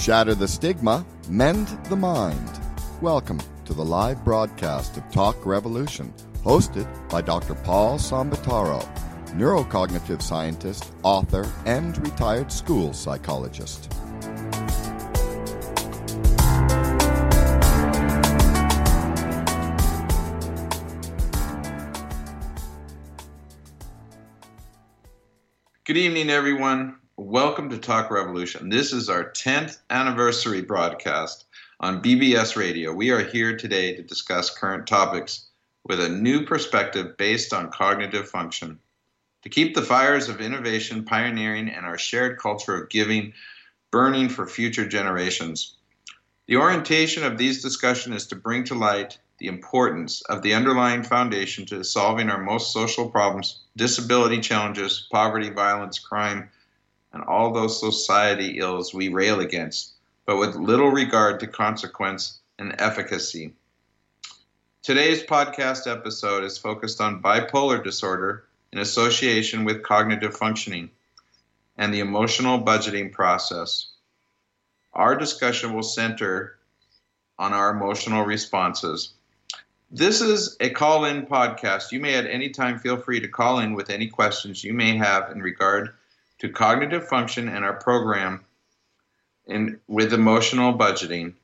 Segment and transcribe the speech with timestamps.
[0.00, 2.58] Shatter the stigma, mend the mind.
[3.02, 7.54] Welcome to the live broadcast of Talk Revolution, hosted by Dr.
[7.54, 8.82] Paul Sambataro,
[9.34, 13.92] neurocognitive scientist, author, and retired school psychologist.
[25.84, 26.99] Good evening, everyone.
[27.22, 28.70] Welcome to Talk Revolution.
[28.70, 31.44] This is our 10th anniversary broadcast
[31.78, 32.94] on BBS Radio.
[32.94, 35.50] We are here today to discuss current topics
[35.84, 38.78] with a new perspective based on cognitive function.
[39.42, 43.34] To keep the fires of innovation, pioneering, and our shared culture of giving
[43.90, 45.76] burning for future generations.
[46.46, 51.02] The orientation of these discussions is to bring to light the importance of the underlying
[51.02, 56.48] foundation to solving our most social problems, disability challenges, poverty, violence, crime,
[57.12, 59.94] and all those society ills we rail against,
[60.26, 63.52] but with little regard to consequence and efficacy.
[64.82, 70.90] Today's podcast episode is focused on bipolar disorder in association with cognitive functioning
[71.76, 73.90] and the emotional budgeting process.
[74.92, 76.58] Our discussion will center
[77.38, 79.14] on our emotional responses.
[79.90, 81.90] This is a call in podcast.
[81.90, 84.96] You may at any time feel free to call in with any questions you may
[84.96, 85.94] have in regard
[86.40, 88.44] to cognitive function and our program
[89.46, 91.34] in, with emotional budgeting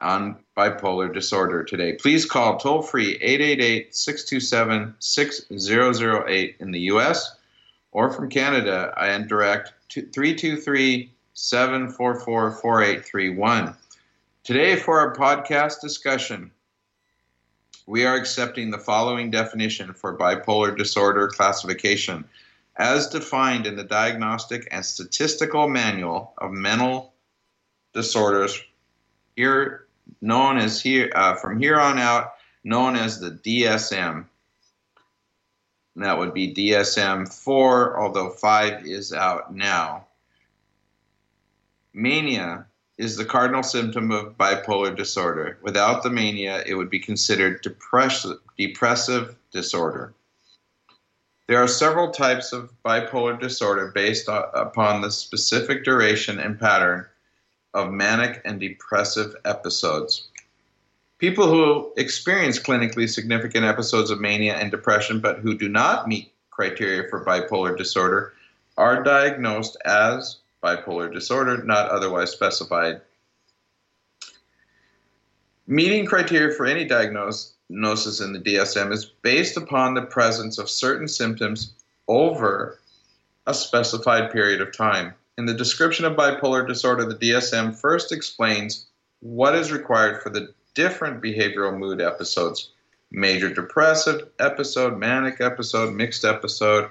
[0.00, 1.92] on bipolar disorder today.
[1.92, 7.36] Please call toll free 888 627 6008 in the US
[7.92, 13.76] or from Canada and direct 323 744 4831.
[14.44, 16.50] Today, for our podcast discussion,
[17.86, 22.24] we are accepting the following definition for bipolar disorder classification
[22.76, 27.12] as defined in the Diagnostic and Statistical Manual of Mental
[27.92, 28.58] Disorders,
[29.36, 29.86] here
[30.20, 32.32] known as here uh, from here on out
[32.64, 34.24] known as the DSM.
[35.94, 40.06] And that would be DSM 4, although 5 is out now.
[41.92, 42.66] Mania
[42.96, 45.58] is the cardinal symptom of bipolar disorder.
[45.62, 50.14] Without the mania, it would be considered depressive, depressive disorder.
[51.52, 57.04] There are several types of bipolar disorder based upon the specific duration and pattern
[57.74, 60.28] of manic and depressive episodes.
[61.18, 66.32] People who experience clinically significant episodes of mania and depression but who do not meet
[66.48, 68.32] criteria for bipolar disorder
[68.78, 73.02] are diagnosed as bipolar disorder, not otherwise specified.
[75.66, 76.86] Meeting criteria for any
[77.72, 81.72] diagnosis in the DSM is based upon the presence of certain symptoms
[82.06, 82.78] over
[83.46, 85.14] a specified period of time.
[85.38, 88.86] In the description of bipolar disorder, the DSM first explains
[89.20, 92.70] what is required for the different behavioral mood episodes
[93.14, 96.90] major depressive episode, manic episode, mixed episode,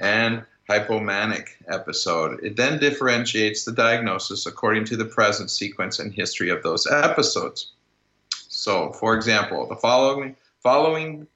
[0.00, 2.42] and hypomanic episode.
[2.42, 7.70] It then differentiates the diagnosis according to the present sequence and history of those episodes.
[8.60, 11.26] So, for example, the following following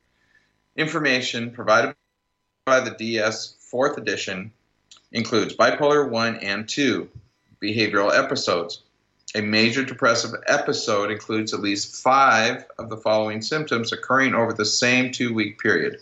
[0.77, 1.95] information provided
[2.67, 4.53] by the DS 4th edition
[5.11, 7.09] includes bipolar 1 and 2
[7.63, 8.83] behavioral episodes.
[9.35, 14.67] A major depressive episode includes at least five of the following symptoms occurring over the
[14.67, 16.01] same two week period.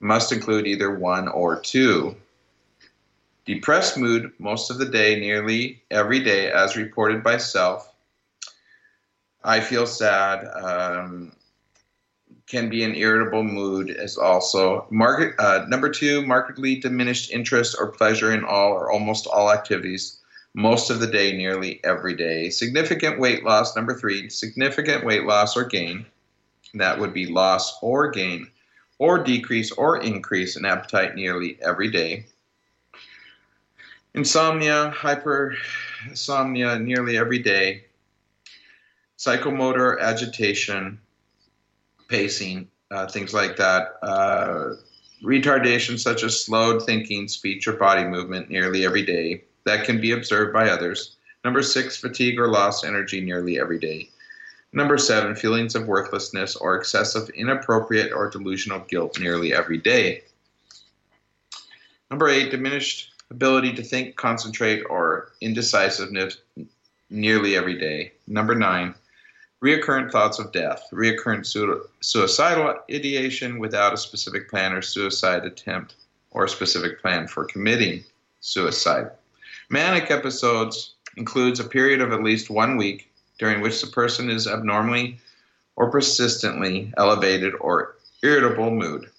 [0.00, 2.16] Must include either one or two.
[3.44, 7.89] Depressed mood most of the day, nearly every day, as reported by self.
[9.42, 10.44] I feel sad.
[10.62, 11.32] Um,
[12.50, 14.86] can be an irritable mood as also.
[14.90, 20.20] Market, uh, number two, markedly diminished interest or pleasure in all or almost all activities
[20.54, 22.50] most of the day, nearly every day.
[22.50, 26.04] Significant weight loss, number three, significant weight loss or gain.
[26.74, 28.48] That would be loss or gain,
[28.98, 32.26] or decrease or increase in appetite nearly every day.
[34.14, 37.84] Insomnia, hypersomnia nearly every day.
[39.20, 40.98] Psychomotor agitation,
[42.08, 43.98] pacing, uh, things like that.
[44.02, 44.76] Uh,
[45.22, 49.44] retardation, such as slowed thinking, speech, or body movement, nearly every day.
[49.66, 51.16] That can be observed by others.
[51.44, 54.08] Number six, fatigue or lost energy nearly every day.
[54.72, 60.22] Number seven, feelings of worthlessness or excessive, inappropriate, or delusional guilt nearly every day.
[62.10, 66.38] Number eight, diminished ability to think, concentrate, or indecisiveness
[67.10, 68.12] nearly every day.
[68.26, 68.94] Number nine,
[69.62, 75.94] reoccurrent thoughts of death, reoccurrent su- suicidal ideation without a specific plan or suicide attempt
[76.30, 78.02] or a specific plan for committing
[78.40, 79.10] suicide.
[79.68, 84.46] Manic episodes includes a period of at least one week during which the person is
[84.46, 85.18] abnormally
[85.76, 89.10] or persistently elevated or irritable mood.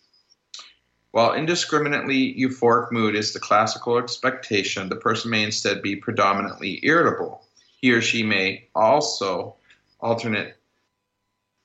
[1.12, 7.46] While indiscriminately euphoric mood is the classical expectation, the person may instead be predominantly irritable.
[7.82, 9.56] He or she may also
[10.02, 10.58] alternate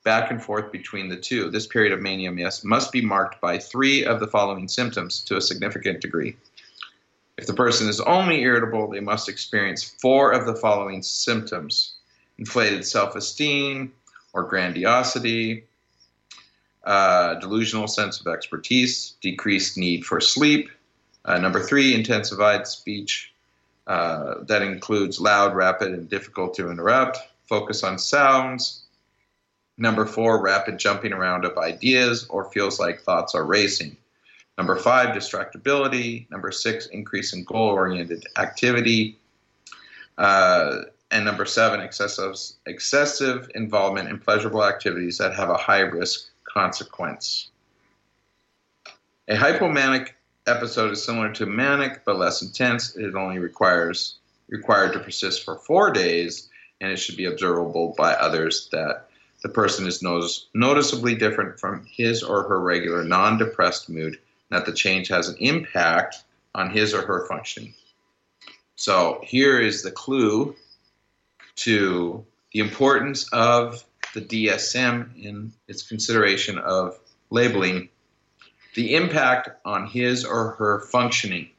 [0.03, 1.49] back and forth between the two.
[1.49, 2.31] This period of mania
[2.63, 6.37] must be marked by three of the following symptoms to a significant degree.
[7.37, 11.95] If the person is only irritable, they must experience four of the following symptoms
[12.37, 13.93] inflated self esteem
[14.33, 15.65] or grandiosity,
[16.83, 20.69] uh, delusional sense of expertise, decreased need for sleep.
[21.25, 23.33] Uh, number three, intensified speech.
[23.85, 27.19] Uh, that includes loud, rapid, and difficult to interrupt.
[27.47, 28.83] Focus on sounds.
[29.77, 33.95] Number four, rapid jumping around of ideas or feels like thoughts are racing.
[34.57, 36.29] Number five, distractibility.
[36.31, 39.19] Number six, increase in goal oriented activity.
[40.17, 42.35] Uh, and number seven, excessive,
[42.65, 47.49] excessive involvement in pleasurable activities that have a high risk consequence.
[49.29, 50.09] A hypomanic
[50.47, 52.95] episode is similar to manic but less intense.
[52.95, 54.17] It only requires
[54.49, 56.49] required to persist for four days,
[56.81, 59.09] and it should be observable by others that
[59.43, 64.17] the person is notice, noticeably different from his or her regular non-depressed mood,
[64.49, 66.23] that the change has an impact
[66.55, 67.73] on his or her functioning.
[68.75, 70.55] So here is the clue
[71.57, 73.83] to the importance of
[74.13, 76.97] the DSM in its consideration of
[77.29, 77.89] labeling
[78.75, 81.49] the impact on his or her functioning.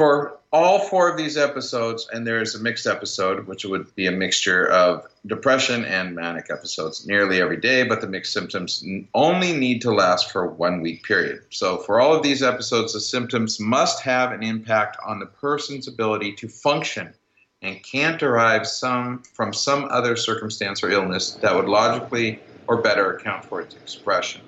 [0.00, 4.06] For all four of these episodes, and there is a mixed episode, which would be
[4.06, 8.82] a mixture of depression and manic episodes nearly every day, but the mixed symptoms
[9.12, 11.42] only need to last for one week period.
[11.50, 15.86] So, for all of these episodes, the symptoms must have an impact on the person's
[15.86, 17.12] ability to function
[17.60, 23.16] and can't derive some from some other circumstance or illness that would logically or better
[23.16, 24.40] account for its expression.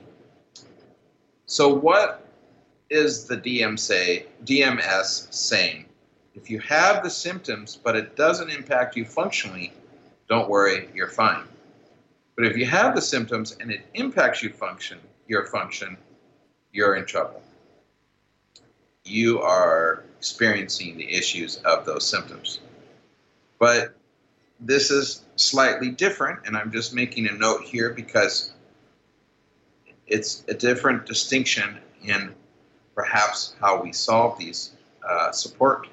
[1.45, 2.22] So, what
[2.93, 5.87] is the DM say, DMS same?
[6.35, 9.73] If you have the symptoms but it doesn't impact you functionally,
[10.29, 11.45] don't worry, you're fine.
[12.37, 15.97] But if you have the symptoms and it impacts you function, your function,
[16.73, 17.43] you're in trouble.
[19.05, 22.61] You are experiencing the issues of those symptoms.
[23.59, 23.95] But
[24.61, 28.53] this is slightly different, and I'm just making a note here because
[30.07, 32.35] it's a different distinction in
[32.95, 34.73] perhaps how we solve these,
[35.09, 35.89] uh, support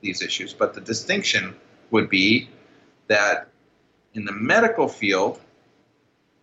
[0.00, 0.52] these issues.
[0.52, 1.54] But the distinction
[1.90, 2.48] would be
[3.08, 3.48] that
[4.14, 5.40] in the medical field,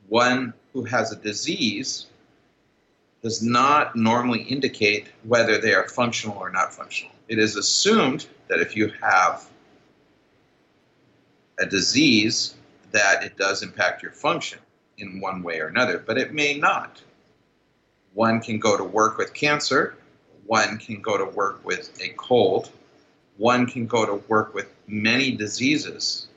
[0.10, 2.08] one who has a disease
[3.22, 7.14] does not normally indicate whether they are functional or not functional.
[7.28, 9.48] It is assumed that if you have
[11.60, 12.56] a disease,
[12.92, 14.60] that it does impact your function
[14.98, 17.02] in one way or another, but it may not.
[18.14, 19.96] One can go to work with cancer,
[20.46, 22.72] one can go to work with a cold,
[23.38, 26.28] one can go to work with many diseases.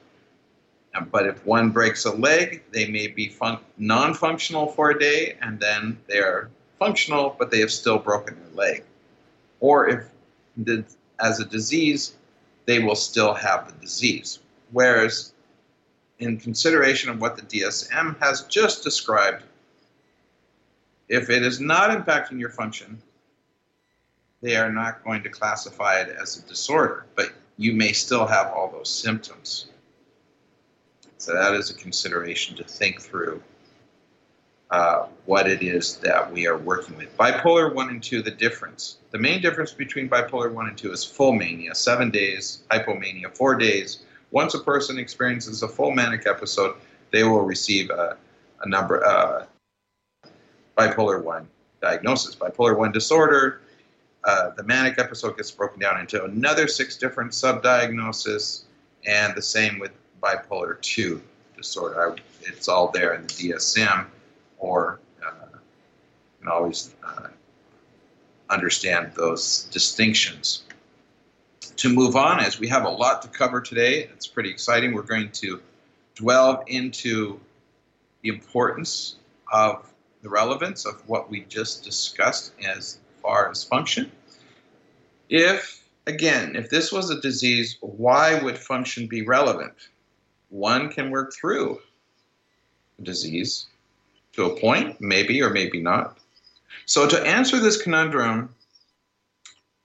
[1.11, 5.37] But if one breaks a leg, they may be fun- non functional for a day
[5.43, 8.85] and then they're functional, but they have still broken their leg.
[9.61, 10.05] Or if,
[10.57, 10.85] the,
[11.21, 12.15] as a disease,
[12.67, 14.39] they will still have the disease.
[14.71, 15.33] Whereas,
[16.19, 19.43] in consideration of what the DSM has just described,
[21.09, 23.01] if it is not impacting your function,
[24.45, 28.49] they are not going to classify it as a disorder, but you may still have
[28.49, 29.69] all those symptoms.
[31.17, 33.43] So that is a consideration to think through
[34.71, 37.17] uh, what it is that we are working with.
[37.17, 38.99] Bipolar 1 and 2, the difference.
[39.13, 43.55] The main difference between bipolar 1 and 2 is full mania, seven days, hypomania, four
[43.55, 44.03] days.
[44.31, 46.77] Once a person experiences a full manic episode,
[47.13, 48.19] they will receive a,
[48.61, 49.47] a number, uh,
[50.77, 51.49] bipolar 1
[51.81, 52.35] diagnosis.
[52.35, 53.63] Bipolar 1 disorder
[54.25, 58.63] uh, the manic episode gets broken down into another six different subdiagnoses,
[59.07, 61.21] and the same with bipolar 2
[61.57, 62.17] disorder.
[62.17, 64.07] I, it's all there in the DSM,
[64.59, 65.59] or uh, you
[66.41, 67.29] can always uh,
[68.49, 70.63] understand those distinctions.
[71.77, 74.95] To move on, as we have a lot to cover today, it's pretty exciting.
[74.95, 75.61] We're going to
[76.15, 77.41] delve into
[78.23, 79.17] the importance
[79.53, 84.13] of the relevance of what we just discussed as far as function.
[85.31, 89.73] If, again, if this was a disease, why would function be relevant?
[90.51, 91.81] One can work through
[92.99, 93.67] a disease
[94.35, 96.19] to a point, maybe or maybe not.
[96.87, 98.55] So, to answer this conundrum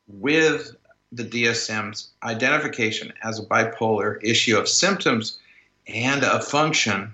[0.07, 0.75] with
[1.13, 5.39] the DSM's identification as a bipolar issue of symptoms
[5.87, 7.13] and of function,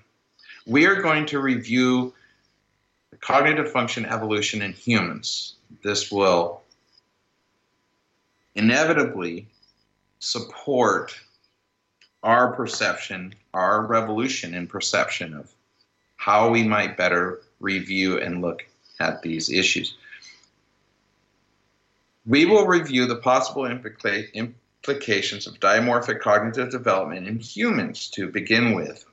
[0.66, 2.14] we are going to review
[3.26, 5.56] cognitive function evolution in humans.
[5.84, 6.62] This will
[8.54, 9.48] inevitably
[10.20, 11.20] support
[12.22, 15.52] our perception, our revolution in perception of
[16.18, 18.64] how we might better review and look
[19.00, 19.98] at these issues.
[22.28, 28.76] We will review the possible implica- implications of dimorphic cognitive development in humans to begin
[28.76, 29.04] with.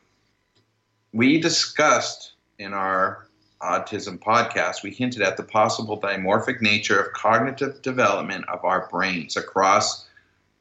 [1.14, 3.26] We discussed in our
[3.62, 9.37] autism podcast, we hinted at the possible dimorphic nature of cognitive development of our brains
[9.37, 10.07] across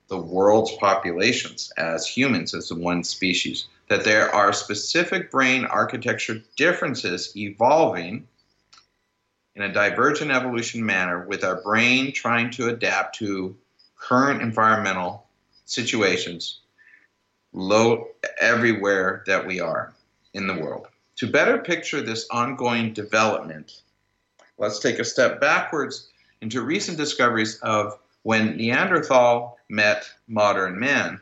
[0.07, 6.41] the world's populations as humans, as the one species, that there are specific brain architecture
[6.57, 8.27] differences evolving
[9.55, 13.55] in a divergent evolution manner with our brain trying to adapt to
[13.97, 15.25] current environmental
[15.65, 16.59] situations
[17.53, 18.07] low
[18.39, 19.93] everywhere that we are
[20.33, 20.87] in the world.
[21.21, 23.83] To better picture this ongoing development,
[24.57, 26.09] let's take a step backwards
[26.41, 31.21] into recent discoveries of when Neanderthal met modern man.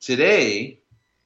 [0.00, 0.78] Today,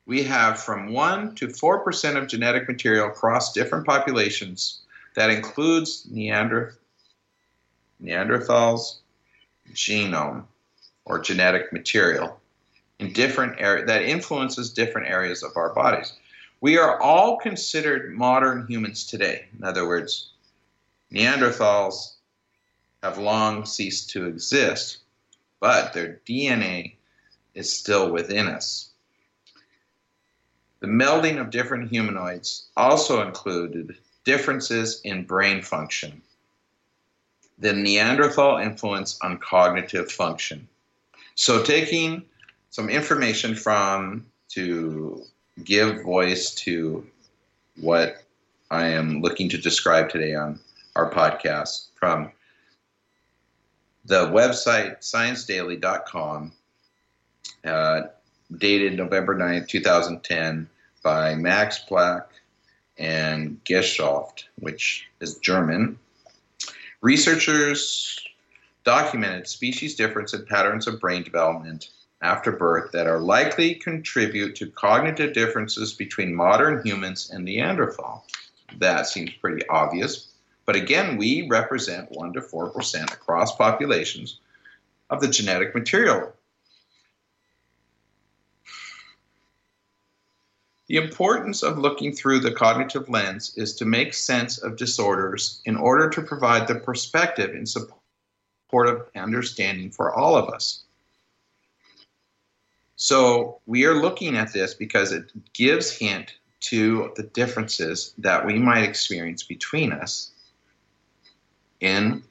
[0.07, 4.81] we have from 1 to 4% of genetic material across different populations
[5.15, 6.79] that includes Neander,
[8.03, 9.01] Neanderthals
[9.75, 10.45] genome
[11.05, 12.41] or genetic material
[12.99, 16.15] in different areas that influences different areas of our bodies.
[16.63, 19.47] We are all considered modern humans today.
[19.59, 20.31] In other words,
[21.13, 22.13] Neanderthals
[23.03, 24.99] have long ceased to exist,
[25.59, 26.95] but their DNA
[27.57, 28.91] is still within us.
[30.79, 36.23] The melding of different humanoids also included differences in brain function,
[37.59, 40.69] the Neanderthal influence on cognitive function.
[41.35, 42.23] So, taking
[42.71, 45.27] some information from to
[45.65, 47.07] give voice to
[47.81, 48.23] what
[48.71, 50.61] I am looking to describe today on
[50.97, 52.33] our podcast from
[54.05, 56.53] the website sciencedaily.com,
[57.65, 58.01] uh,
[58.57, 60.69] dated November 9th, 2010,
[61.03, 62.25] by Max Planck
[62.99, 65.99] and Gesellschaft, which is German.
[67.01, 68.19] Researchers
[68.85, 71.91] documented species difference in patterns of brain development
[72.23, 78.25] after birth that are likely contribute to cognitive differences between modern humans and Neanderthal.
[78.79, 80.29] That seems pretty obvious,
[80.65, 84.39] but again, we represent 1 to 4% across populations
[85.11, 86.33] of the genetic material.
[90.87, 95.77] The importance of looking through the cognitive lens is to make sense of disorders in
[95.77, 100.85] order to provide the perspective in support of understanding for all of us.
[102.97, 108.59] So we are looking at this because it gives hint to the differences that we
[108.59, 110.31] might experience between us
[111.81, 112.23] in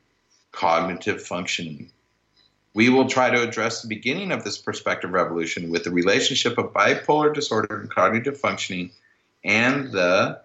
[0.51, 1.91] cognitive functioning.
[2.73, 6.71] We will try to address the beginning of this perspective revolution with the relationship of
[6.71, 8.91] bipolar disorder and cognitive functioning
[9.43, 10.39] and the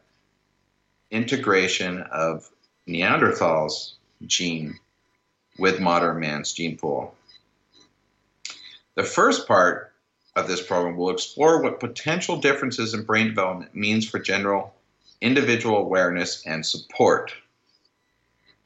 [1.11, 2.51] integration of
[2.89, 3.93] Neanderthals
[4.27, 4.79] gene
[5.59, 7.15] with modern man's gene pool.
[8.97, 9.86] The first part
[10.37, 14.75] of this program will explore what potential differences in brain development means for general
[15.23, 17.33] individual awareness and support.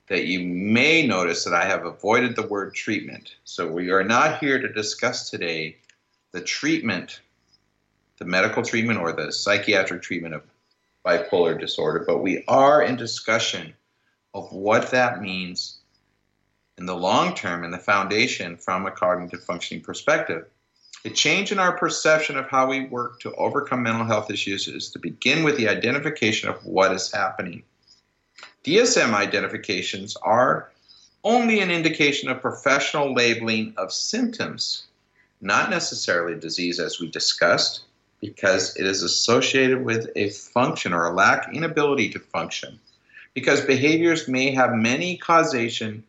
[0.08, 3.36] That you may notice that I have avoided the word treatment.
[3.44, 5.76] So we are not here to discuss today
[6.32, 7.20] the treatment,
[8.18, 10.42] the medical treatment or the psychiatric treatment of
[11.06, 13.72] bipolar disorder, but we are in discussion
[14.34, 15.78] of what that means
[16.78, 20.46] in the long term and the foundation from a cognitive functioning perspective.
[21.02, 24.90] A change in our perception of how we work to overcome mental health issues is
[24.90, 27.62] to begin with the identification of what is happening.
[28.64, 30.70] DSM identifications are
[31.24, 34.88] only an indication of professional labeling of symptoms,
[35.40, 37.84] not necessarily disease as we discussed,
[38.20, 42.78] because it is associated with a function or a lack inability to function.
[43.32, 46.04] Because behaviors may have many causation,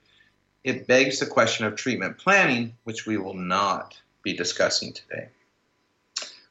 [0.65, 5.29] it begs the question of treatment planning, which we will not be discussing today.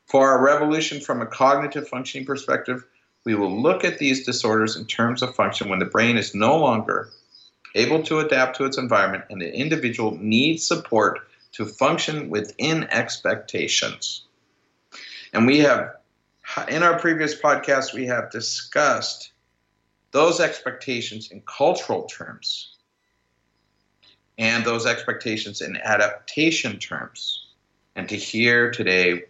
[0.07, 2.85] For our revolution from a cognitive functioning perspective,
[3.25, 6.59] we will look at these disorders in terms of function when the brain is no
[6.59, 7.11] longer
[7.75, 11.21] able to adapt to its environment and the individual needs support
[11.53, 14.25] to function within expectations.
[15.33, 15.97] And we have,
[16.69, 19.33] in our previous podcast, we have discussed
[20.11, 22.77] those expectations in cultural terms
[24.39, 27.40] and those expectations in adaptation terms.
[28.01, 29.25] And to hear today,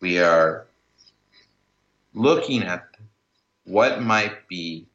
[0.00, 0.66] we are
[2.14, 2.88] looking at
[3.64, 4.86] what might be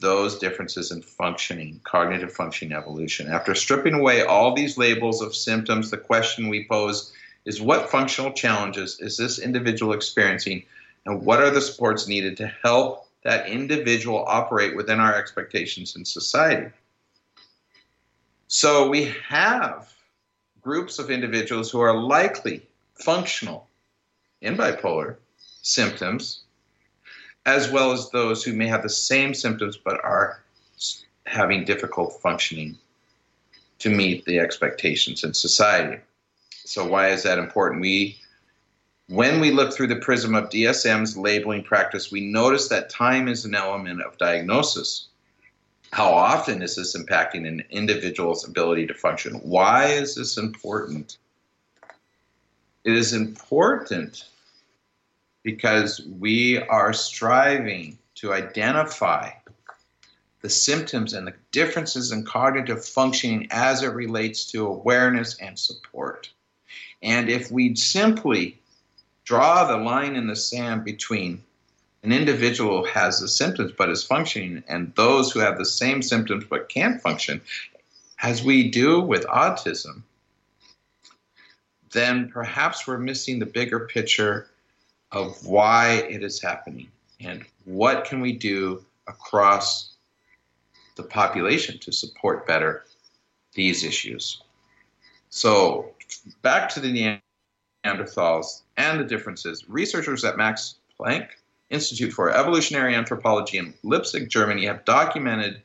[0.00, 3.28] those differences in functioning, cognitive functioning evolution.
[3.28, 7.12] After stripping away all these labels of symptoms, the question we pose
[7.44, 10.64] is what functional challenges is this individual experiencing,
[11.04, 16.04] and what are the supports needed to help that individual operate within our expectations in
[16.04, 16.72] society?
[18.48, 19.92] So we have
[20.66, 22.60] groups of individuals who are likely
[22.94, 23.68] functional
[24.40, 25.14] in bipolar
[25.62, 26.40] symptoms
[27.46, 30.42] as well as those who may have the same symptoms but are
[31.24, 32.76] having difficult functioning
[33.78, 36.02] to meet the expectations in society.
[36.64, 37.80] So why is that important?
[37.80, 38.18] We
[39.06, 43.44] when we look through the prism of DSM's labeling practice, we notice that time is
[43.44, 45.06] an element of diagnosis.
[45.96, 49.36] How often is this impacting an individual's ability to function?
[49.36, 51.16] Why is this important?
[52.84, 54.26] It is important
[55.42, 59.30] because we are striving to identify
[60.42, 66.28] the symptoms and the differences in cognitive functioning as it relates to awareness and support.
[67.02, 68.60] And if we simply
[69.24, 71.42] draw the line in the sand between
[72.06, 76.44] an individual has the symptoms but is functioning and those who have the same symptoms
[76.48, 77.40] but can't function,
[78.22, 80.02] as we do with autism,
[81.90, 84.46] then perhaps we're missing the bigger picture
[85.10, 89.94] of why it is happening and what can we do across
[90.94, 92.84] the population to support better
[93.54, 94.42] these issues.
[95.30, 95.90] So
[96.42, 97.20] back to the
[97.84, 99.68] Neanderthals and the differences.
[99.68, 101.30] Researchers at Max Planck
[101.70, 105.62] Institute for Evolutionary Anthropology in Leipzig, Germany have documented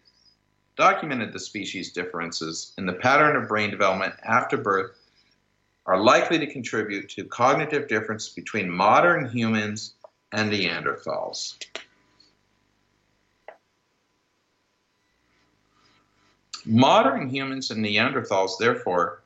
[0.77, 4.91] documented the species differences in the pattern of brain development after birth
[5.85, 9.93] are likely to contribute to cognitive difference between modern humans
[10.31, 11.55] and Neanderthals.
[16.65, 19.20] Modern humans and Neanderthals, therefore,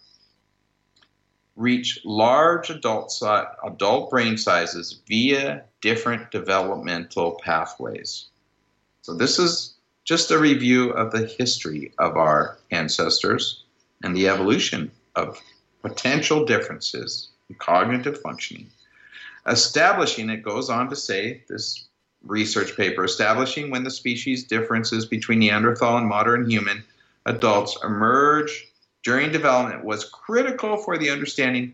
[1.55, 8.27] reach large adult, si- adult brain sizes via different developmental pathways.
[9.01, 13.63] So, this is just a review of the history of our ancestors
[14.03, 15.41] and the evolution of
[15.81, 18.69] potential differences in cognitive functioning.
[19.47, 21.87] Establishing, it goes on to say, this
[22.23, 26.83] research paper, establishing when the species differences between Neanderthal and modern human
[27.25, 28.67] adults emerge
[29.05, 31.73] during development was critical for the understanding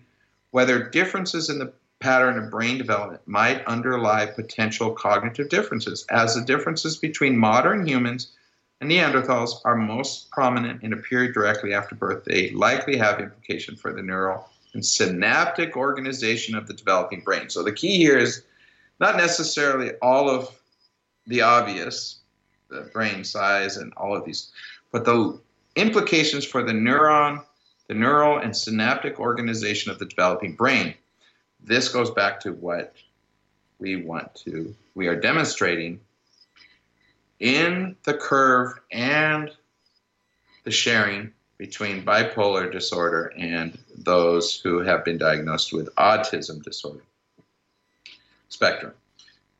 [0.52, 6.44] whether differences in the pattern of brain development might underlie potential cognitive differences, as the
[6.44, 8.34] differences between modern humans
[8.82, 12.26] and Neanderthals are most prominent in a period directly after birth.
[12.26, 17.50] They likely have implication for the neural and synaptic organization of the developing brain.
[17.50, 18.44] So the key here is
[19.00, 20.50] not necessarily all of
[21.28, 22.20] the obvious,
[22.70, 24.52] the brain size and all of these,
[24.92, 25.40] but the
[25.76, 27.44] implications for the neuron,
[27.88, 30.94] the neural and synaptic organization of the developing brain.
[31.64, 32.94] This goes back to what
[33.80, 36.00] we want to, we are demonstrating
[37.40, 39.52] in the curve and
[40.64, 47.04] the sharing between bipolar disorder and those who have been diagnosed with autism disorder
[48.50, 48.94] spectrum,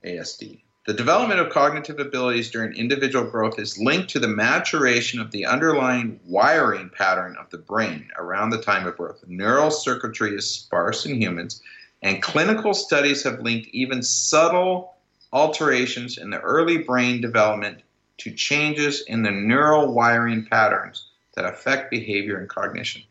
[0.04, 0.60] ASD.
[0.88, 5.46] The development of cognitive abilities during individual growth is linked to the maturation of the
[5.46, 9.24] underlying wiring pattern of the brain around the time of birth.
[9.28, 11.62] Neural circuitry is sparse in humans,
[12.02, 14.96] and clinical studies have linked even subtle
[15.32, 17.84] alterations in the early brain development
[18.18, 23.04] to changes in the neural wiring patterns that affect behavior and cognition.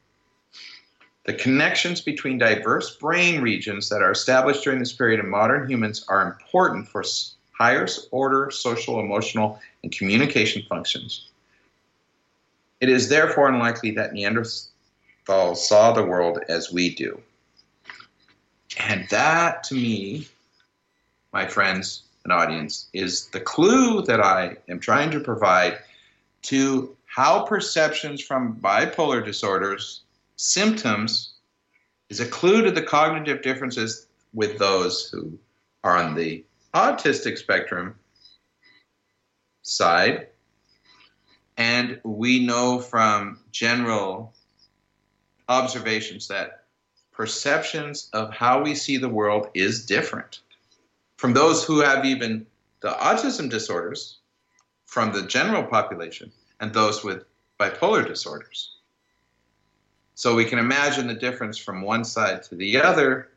[1.22, 6.04] The connections between diverse brain regions that are established during this period in modern humans
[6.08, 7.04] are important for
[7.60, 11.28] higher order social, emotional, and communication functions.
[12.80, 17.20] It is therefore unlikely that Neanderthals saw the world as we do.
[18.78, 20.26] And that, to me,
[21.34, 25.80] my friends and audience, is the clue that I am trying to provide
[26.42, 30.00] to how perceptions from bipolar disorders,
[30.36, 31.34] symptoms,
[32.08, 35.38] is a clue to the cognitive differences with those who
[35.84, 36.42] are on the
[36.74, 37.94] autistic spectrum
[39.62, 40.28] side.
[41.56, 44.32] And we know from general
[45.48, 46.64] observations that
[47.12, 50.40] perceptions of how we see the world is different
[51.20, 52.46] from those who have even
[52.80, 54.20] the autism disorders
[54.86, 57.24] from the general population and those with
[57.58, 58.76] bipolar disorders.
[60.14, 63.28] So we can imagine the difference from one side to the other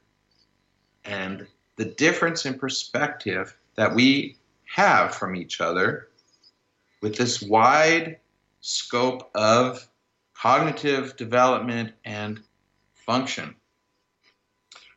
[1.04, 6.10] and the difference in perspective that we have from each other
[7.02, 8.18] with this wide
[8.62, 9.88] scope of
[10.34, 12.42] cognitive development and
[12.94, 13.56] function.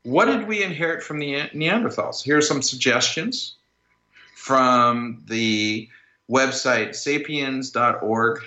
[0.03, 2.23] What did we inherit from the Neanderthals?
[2.23, 3.57] Here are some suggestions
[4.37, 5.89] from the
[6.31, 8.41] website sapiens.org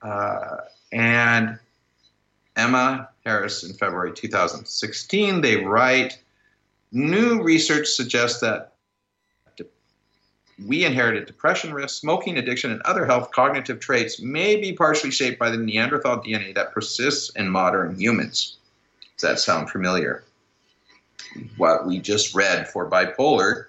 [0.00, 0.56] uh,
[0.92, 1.58] and
[2.56, 5.40] Emma Harris in February 2016.
[5.42, 6.18] They write
[6.92, 8.72] New research suggests that
[10.66, 15.38] we inherited depression risk, smoking addiction, and other health cognitive traits may be partially shaped
[15.38, 18.56] by the Neanderthal DNA that persists in modern humans.
[19.16, 20.24] Does that sound familiar?
[21.56, 23.66] What we just read for bipolar,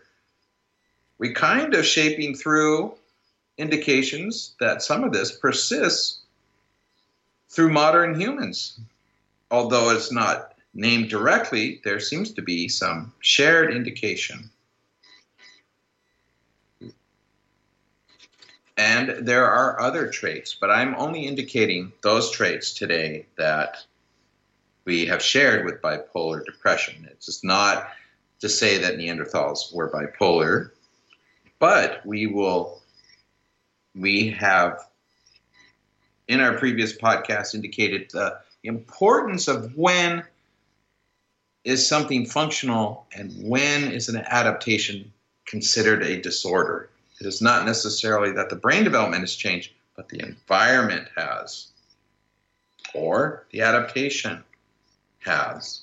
[1.19, 2.95] we kind of shaping through
[3.58, 6.21] indications that some of this persists
[7.49, 8.79] through modern humans,
[9.51, 14.49] although it's not named directly, there seems to be some shared indication.
[18.77, 23.84] And there are other traits, but I'm only indicating those traits today that
[24.86, 27.08] we have shared with bipolar depression.
[27.12, 27.89] It's just not
[28.39, 30.71] to say that Neanderthals were bipolar,
[31.60, 32.82] but we will,
[33.93, 34.79] we have
[36.29, 40.23] in our previous podcast indicated the importance of when
[41.69, 45.12] is something functional and when is an adaptation
[45.45, 46.89] considered a disorder?
[47.19, 51.67] It is not necessarily that the brain development has changed, but the environment has,
[52.93, 54.43] or the adaptation
[55.19, 55.82] has.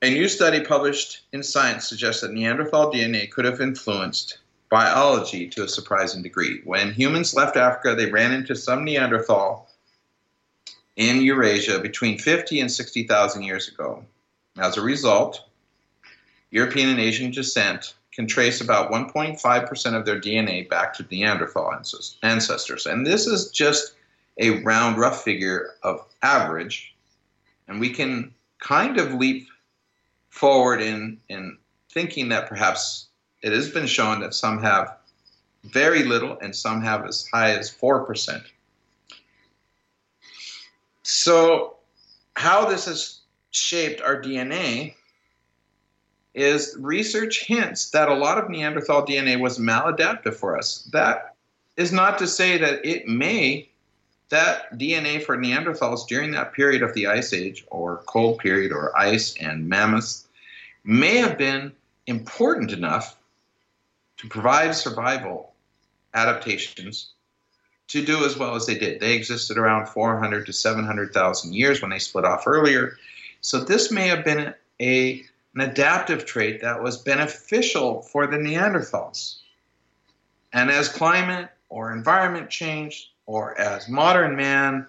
[0.00, 4.38] A new study published in Science suggests that Neanderthal DNA could have influenced
[4.70, 6.60] biology to a surprising degree.
[6.64, 9.68] When humans left Africa, they ran into some Neanderthal
[10.96, 14.04] in Eurasia between 50 and 60,000 years ago.
[14.58, 15.48] As a result,
[16.50, 21.72] European and Asian descent can trace about 1.5% of their DNA back to Neanderthal
[22.22, 22.86] ancestors.
[22.86, 23.94] And this is just
[24.38, 26.94] a round, rough figure of average.
[27.66, 29.48] And we can kind of leap
[30.30, 31.58] forward in, in
[31.90, 33.08] thinking that perhaps
[33.42, 34.96] it has been shown that some have
[35.64, 38.44] very little and some have as high as 4%.
[41.04, 41.76] So,
[42.34, 44.94] how this has shaped our DNA
[46.34, 50.88] is research hints that a lot of Neanderthal DNA was maladaptive for us.
[50.92, 51.36] That
[51.76, 53.68] is not to say that it may,
[54.30, 58.96] that DNA for Neanderthals during that period of the Ice Age or cold period or
[58.98, 60.26] ice and mammoths
[60.84, 61.72] may have been
[62.06, 63.16] important enough
[64.16, 65.52] to provide survival
[66.14, 67.10] adaptations
[67.88, 69.00] to do as well as they did.
[69.00, 72.96] They existed around 400 to 700,000 years when they split off earlier.
[73.40, 79.36] So this may have been a, an adaptive trait that was beneficial for the Neanderthals.
[80.52, 84.86] And as climate or environment changed, or as modern man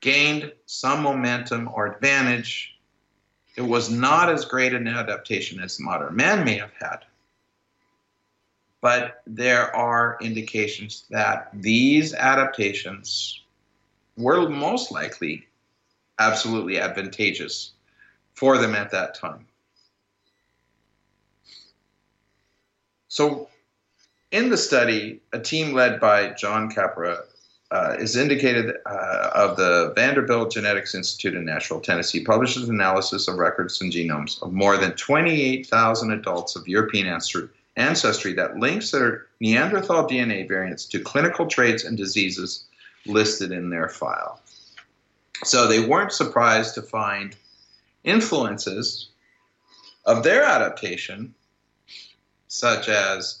[0.00, 2.78] gained some momentum or advantage,
[3.56, 7.04] it was not as great an adaptation as modern man may have had
[8.82, 13.40] but there are indications that these adaptations
[14.18, 15.46] were most likely
[16.18, 17.72] absolutely advantageous
[18.34, 19.46] for them at that time.
[23.08, 23.48] So,
[24.32, 27.18] in the study, a team led by John Capra
[27.70, 33.28] uh, is indicated uh, of the Vanderbilt Genetics Institute in Nashville, Tennessee, publishes an analysis
[33.28, 38.90] of records and genomes of more than 28,000 adults of European ancestry ancestry that links
[38.90, 42.64] their Neanderthal DNA variants to clinical traits and diseases
[43.06, 44.40] listed in their file.
[45.44, 47.34] So they weren't surprised to find
[48.04, 49.08] influences
[50.04, 51.34] of their adaptation,
[52.48, 53.40] such as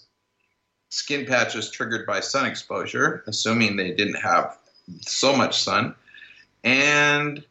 [0.88, 4.58] skin patches triggered by sun exposure, assuming they didn't have
[5.00, 5.94] so much sun,
[6.64, 7.44] and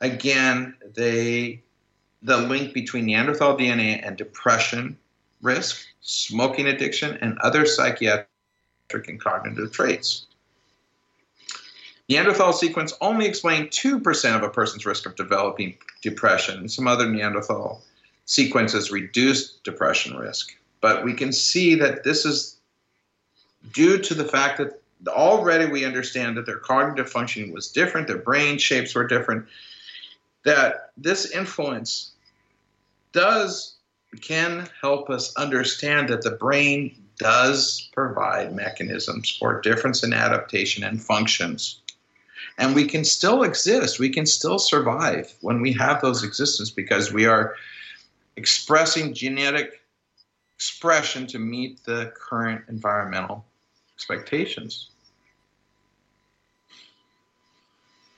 [0.00, 1.62] again, they
[2.22, 4.98] the link between Neanderthal DNA and depression
[5.42, 8.28] risk, smoking addiction, and other psychiatric
[8.90, 10.26] and cognitive traits.
[12.08, 16.68] Neanderthal sequence only explained 2% of a person's risk of developing depression.
[16.68, 17.82] Some other Neanderthal
[18.26, 20.56] sequences reduced depression risk.
[20.80, 22.58] But we can see that this is
[23.72, 28.18] due to the fact that already we understand that their cognitive functioning was different, their
[28.18, 29.46] brain shapes were different,
[30.44, 32.12] that this influence
[33.12, 33.75] does
[34.16, 41.02] can help us understand that the brain does provide mechanisms for difference in adaptation and
[41.02, 41.80] functions.
[42.58, 47.12] And we can still exist, we can still survive when we have those existence because
[47.12, 47.54] we are
[48.36, 49.80] expressing genetic
[50.56, 53.44] expression to meet the current environmental
[53.94, 54.90] expectations.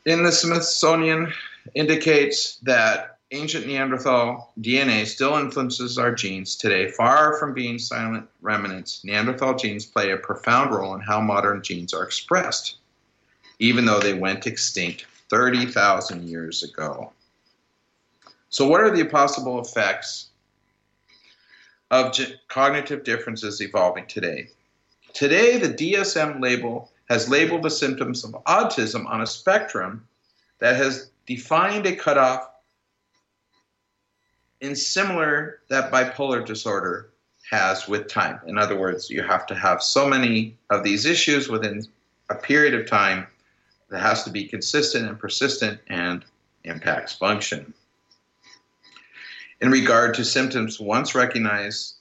[0.06, 1.32] In the Smithsonian
[1.74, 6.90] indicates that ancient Neanderthal DNA still influences our genes today.
[6.90, 11.92] Far from being silent remnants, Neanderthal genes play a profound role in how modern genes
[11.92, 12.76] are expressed,
[13.58, 17.12] even though they went extinct 30,000 years ago.
[18.48, 20.28] So, what are the possible effects
[21.90, 22.16] of
[22.48, 24.48] cognitive differences evolving today?
[25.12, 30.06] Today, the DSM label has labeled the symptoms of autism on a spectrum
[30.60, 32.48] that has defined a cutoff
[34.60, 37.10] in similar that bipolar disorder
[37.50, 38.40] has with time.
[38.46, 41.86] In other words, you have to have so many of these issues within
[42.28, 43.26] a period of time
[43.88, 46.24] that has to be consistent and persistent and
[46.64, 47.72] impacts function.
[49.60, 51.94] In regard to symptoms once recognized,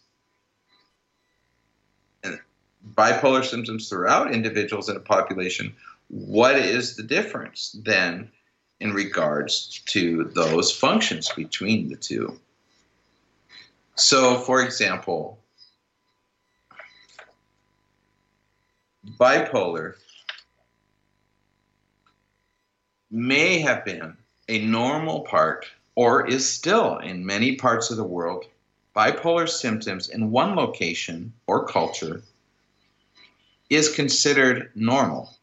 [2.93, 5.73] bipolar symptoms throughout individuals in a population,
[6.09, 8.29] what is the difference then
[8.79, 12.39] in regards to those functions between the two?
[13.97, 15.39] So, for example,
[19.19, 19.95] bipolar
[23.09, 24.15] may have been
[24.47, 28.45] a normal part or is still in many parts of the world.
[28.95, 32.21] Bipolar symptoms in one location or culture
[33.69, 35.35] is considered normal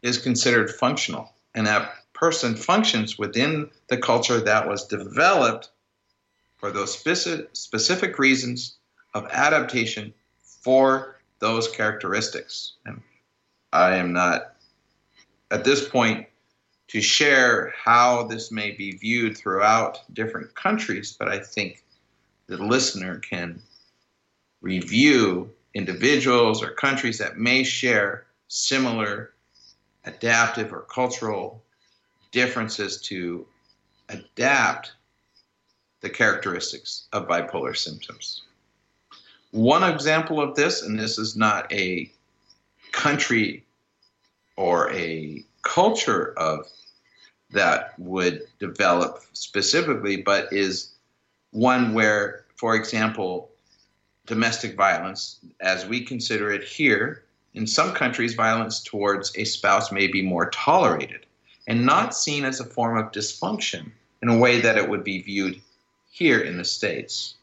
[0.00, 5.70] is considered functional and that person functions within the culture that was developed
[6.62, 8.76] for those specific, reasons
[9.14, 12.74] of adaptation for those characteristics.
[12.86, 13.02] And
[13.72, 14.54] I am not
[15.50, 16.28] at this point
[16.86, 21.82] to share how this may be viewed throughout different countries, but I think
[22.46, 23.60] the listener can
[24.60, 29.32] review individuals or countries that may share similar
[30.04, 31.60] adaptive or cultural
[32.30, 33.48] differences to
[34.10, 34.92] adapt
[36.02, 38.42] the characteristics of bipolar symptoms.
[39.52, 42.12] One example of this, and this is not a
[42.90, 43.64] country
[44.56, 46.66] or a culture of
[47.50, 50.92] that would develop specifically, but is
[51.52, 53.50] one where, for example,
[54.26, 60.06] domestic violence, as we consider it here, in some countries, violence towards a spouse may
[60.06, 61.26] be more tolerated
[61.68, 63.90] and not seen as a form of dysfunction
[64.22, 65.60] in a way that it would be viewed
[66.12, 67.34] here in the States.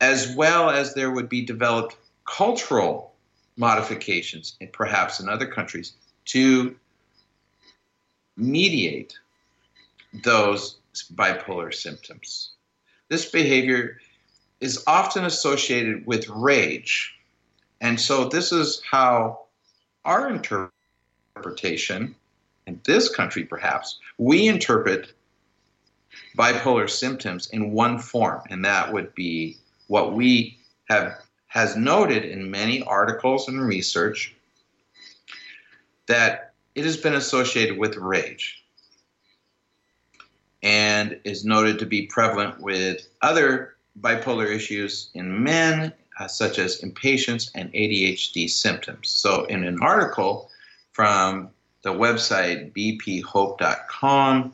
[0.00, 3.14] As well as there would be developed cultural
[3.56, 5.92] modifications, perhaps in other countries,
[6.24, 6.74] to
[8.36, 9.18] mediate
[10.24, 10.78] those
[11.14, 12.52] bipolar symptoms.
[13.08, 13.98] This behavior
[14.60, 17.14] is often associated with rage.
[17.82, 19.40] And so, this is how
[20.06, 22.14] our interpretation,
[22.66, 25.12] in this country perhaps, we interpret
[26.36, 31.18] bipolar symptoms in one form, and that would be what we have
[31.48, 34.34] has noted in many articles and research
[36.06, 38.64] that it has been associated with rage
[40.62, 46.82] and is noted to be prevalent with other bipolar issues in men, uh, such as
[46.82, 49.08] impatience and ADHD symptoms.
[49.08, 50.50] So, in an article
[50.92, 51.50] from
[51.82, 54.52] the website bphope.com,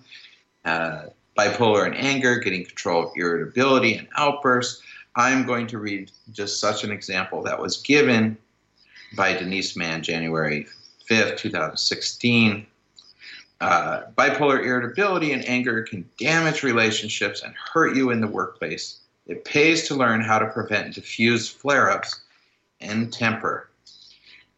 [0.64, 1.02] uh,
[1.38, 4.82] bipolar and anger, getting control of irritability and outbursts.
[5.14, 8.36] I'm going to read just such an example that was given
[9.16, 10.66] by Denise Mann, January
[11.08, 12.66] 5th, 2016.
[13.60, 19.00] Uh, bipolar irritability and anger can damage relationships and hurt you in the workplace.
[19.26, 22.20] It pays to learn how to prevent and diffuse flare ups
[22.80, 23.70] and temper.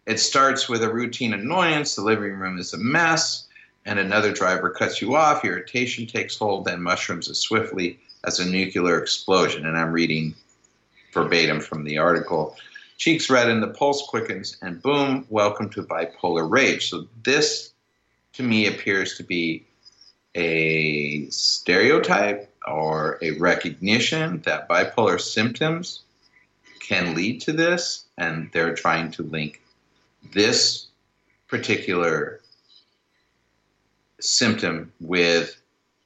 [0.07, 1.95] It starts with a routine annoyance.
[1.95, 3.49] The living room is a mess
[3.87, 8.49] and another driver cuts you off, irritation takes hold, then mushrooms as swiftly as a
[8.49, 9.67] nuclear explosion.
[9.67, 10.35] And I'm reading
[11.13, 12.57] verbatim from the article.
[12.99, 16.91] Cheeks redden, the pulse quickens, and boom, welcome to bipolar rage.
[16.91, 17.73] So, this
[18.35, 19.67] to me appears to be
[20.35, 26.03] a stereotype or a recognition that bipolar symptoms
[26.81, 29.63] can lead to this, and they're trying to link
[30.33, 30.87] this
[31.49, 32.41] particular
[34.21, 35.61] symptom with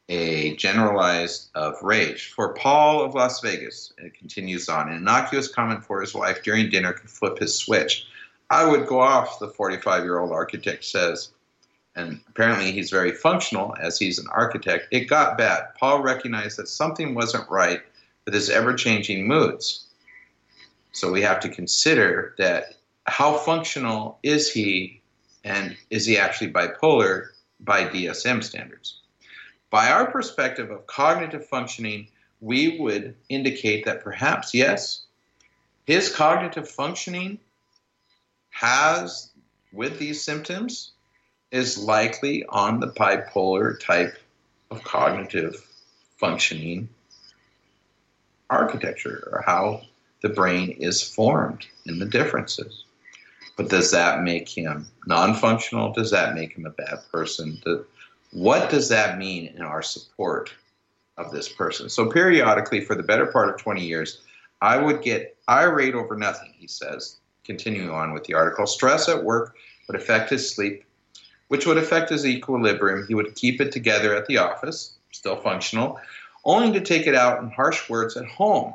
[0.08, 2.32] a generalized of rage.
[2.32, 4.88] For Paul of Las Vegas, it continues on.
[4.88, 8.06] An innocuous comment for his wife during dinner could flip his switch.
[8.50, 11.30] I would go off, the 45 year old architect says.
[11.96, 14.88] And apparently he's very functional as he's an architect.
[14.90, 15.74] It got bad.
[15.78, 17.82] Paul recognized that something wasn't right
[18.24, 19.86] with his ever changing moods.
[20.92, 22.74] So we have to consider that
[23.06, 25.00] how functional is he
[25.44, 27.28] and is he actually bipolar
[27.64, 29.00] by DSM standards?
[29.70, 32.08] By our perspective of cognitive functioning,
[32.40, 35.06] we would indicate that perhaps, yes,
[35.86, 37.38] his cognitive functioning
[38.50, 39.30] has,
[39.72, 40.92] with these symptoms,
[41.50, 44.16] is likely on the bipolar type
[44.70, 45.56] of cognitive
[46.16, 46.88] functioning
[48.50, 49.82] architecture or how
[50.22, 52.83] the brain is formed in the differences.
[53.56, 55.92] But does that make him non functional?
[55.92, 57.60] Does that make him a bad person?
[58.32, 60.52] What does that mean in our support
[61.16, 61.88] of this person?
[61.88, 64.20] So, periodically, for the better part of 20 years,
[64.60, 68.66] I would get irate over nothing, he says, continuing on with the article.
[68.66, 70.84] Stress at work would affect his sleep,
[71.48, 73.06] which would affect his equilibrium.
[73.06, 76.00] He would keep it together at the office, still functional,
[76.44, 78.74] only to take it out in harsh words at home.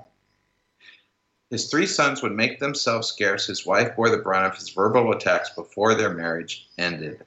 [1.49, 3.47] His three sons would make themselves scarce.
[3.47, 7.25] His wife bore the brunt of his verbal attacks before their marriage ended.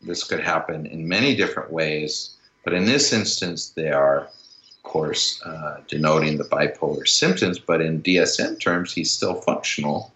[0.00, 5.42] This could happen in many different ways, but in this instance, they are, of course,
[5.44, 7.58] uh, denoting the bipolar symptoms.
[7.58, 10.12] But in DSM terms, he's still functional,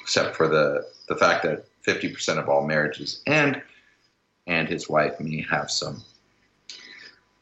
[0.00, 3.60] except for the, the fact that 50% of all marriages end,
[4.46, 6.02] and his wife may have some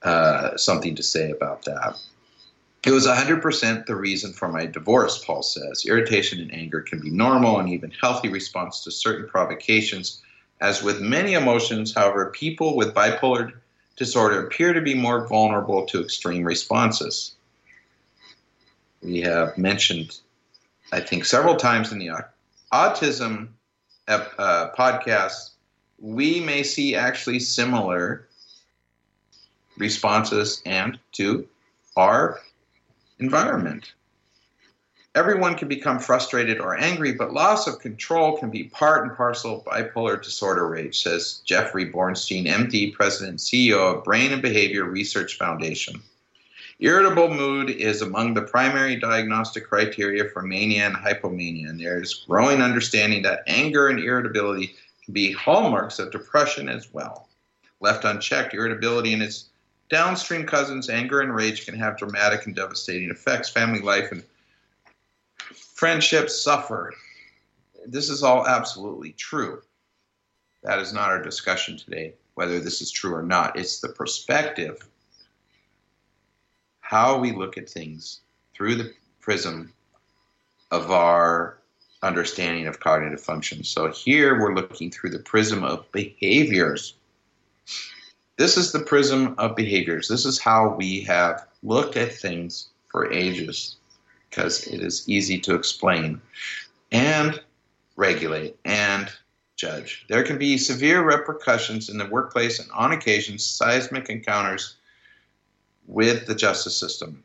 [0.02, 1.96] uh, something to say about that.
[2.84, 5.84] It was 100% the reason for my divorce, Paul says.
[5.84, 10.22] Irritation and anger can be normal and even healthy response to certain provocations.
[10.60, 13.52] As with many emotions, however, people with bipolar
[13.96, 17.34] disorder appear to be more vulnerable to extreme responses.
[19.02, 20.18] We have mentioned,
[20.92, 22.10] I think, several times in the
[22.72, 23.48] autism
[24.06, 25.50] uh, podcast,
[25.98, 28.28] we may see actually similar
[29.76, 31.46] responses and to
[31.96, 32.40] our
[33.20, 33.92] environment.
[35.14, 39.56] Everyone can become frustrated or angry, but loss of control can be part and parcel
[39.56, 44.84] of bipolar disorder rage, says Jeffrey Borenstein, MD, President and CEO of Brain and Behavior
[44.84, 46.00] Research Foundation.
[46.80, 52.22] Irritable mood is among the primary diagnostic criteria for mania and hypomania, and there is
[52.28, 57.28] growing understanding that anger and irritability can be hallmarks of depression as well.
[57.80, 59.47] Left unchecked, irritability and its
[59.88, 63.48] downstream cousins, anger and rage can have dramatic and devastating effects.
[63.48, 64.22] Family life and
[65.74, 66.94] friendships suffer.
[67.86, 69.62] This is all absolutely true.
[70.62, 73.58] That is not our discussion today, whether this is true or not.
[73.58, 74.86] It's the perspective,
[76.80, 78.20] how we look at things
[78.54, 79.72] through the prism
[80.70, 81.58] of our
[82.02, 83.64] understanding of cognitive function.
[83.64, 86.94] So here we're looking through the prism of behaviors
[88.38, 90.08] this is the prism of behaviors.
[90.08, 93.76] This is how we have looked at things for ages
[94.30, 96.20] because it is easy to explain
[96.92, 97.40] and
[97.96, 99.10] regulate and
[99.56, 100.06] judge.
[100.08, 104.76] There can be severe repercussions in the workplace and on occasion seismic encounters
[105.88, 107.24] with the justice system.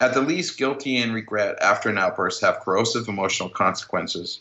[0.00, 4.40] At the least, guilty and regret after an outburst have corrosive emotional consequences.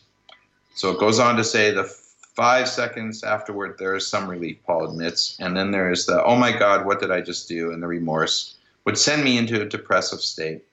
[0.76, 1.94] So it goes on to say the
[2.36, 5.36] Five seconds afterward, there is some relief, Paul admits.
[5.39, 7.72] And then there is the, oh my God, what did I just do?
[7.72, 10.63] And the remorse would send me into a depressive state.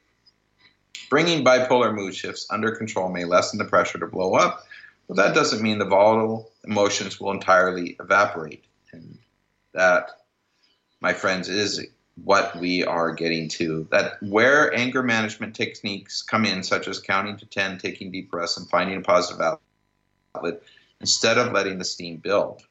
[1.11, 4.67] Bringing bipolar mood shifts under control may lessen the pressure to blow up,
[5.09, 8.65] but that doesn't mean the volatile emotions will entirely evaporate.
[8.93, 9.19] And
[9.73, 10.23] that,
[11.01, 11.85] my friends, is
[12.25, 13.87] what we are getting to.
[13.91, 18.57] That where anger management techniques come in, such as counting to 10, taking deep breaths,
[18.57, 19.59] and finding a positive
[20.35, 20.63] outlet,
[21.01, 22.63] instead of letting the steam build.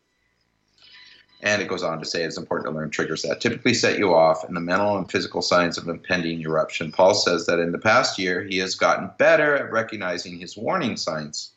[1.42, 4.14] And it goes on to say it's important to learn triggers that typically set you
[4.14, 6.92] off and the mental and physical signs of impending eruption.
[6.92, 10.98] Paul says that in the past year, he has gotten better at recognizing his warning
[10.98, 11.52] signs.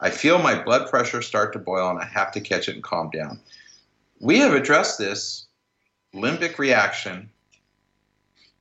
[0.00, 2.84] I feel my blood pressure start to boil and I have to catch it and
[2.84, 3.40] calm down.
[4.20, 5.46] We have addressed this
[6.14, 7.30] limbic reaction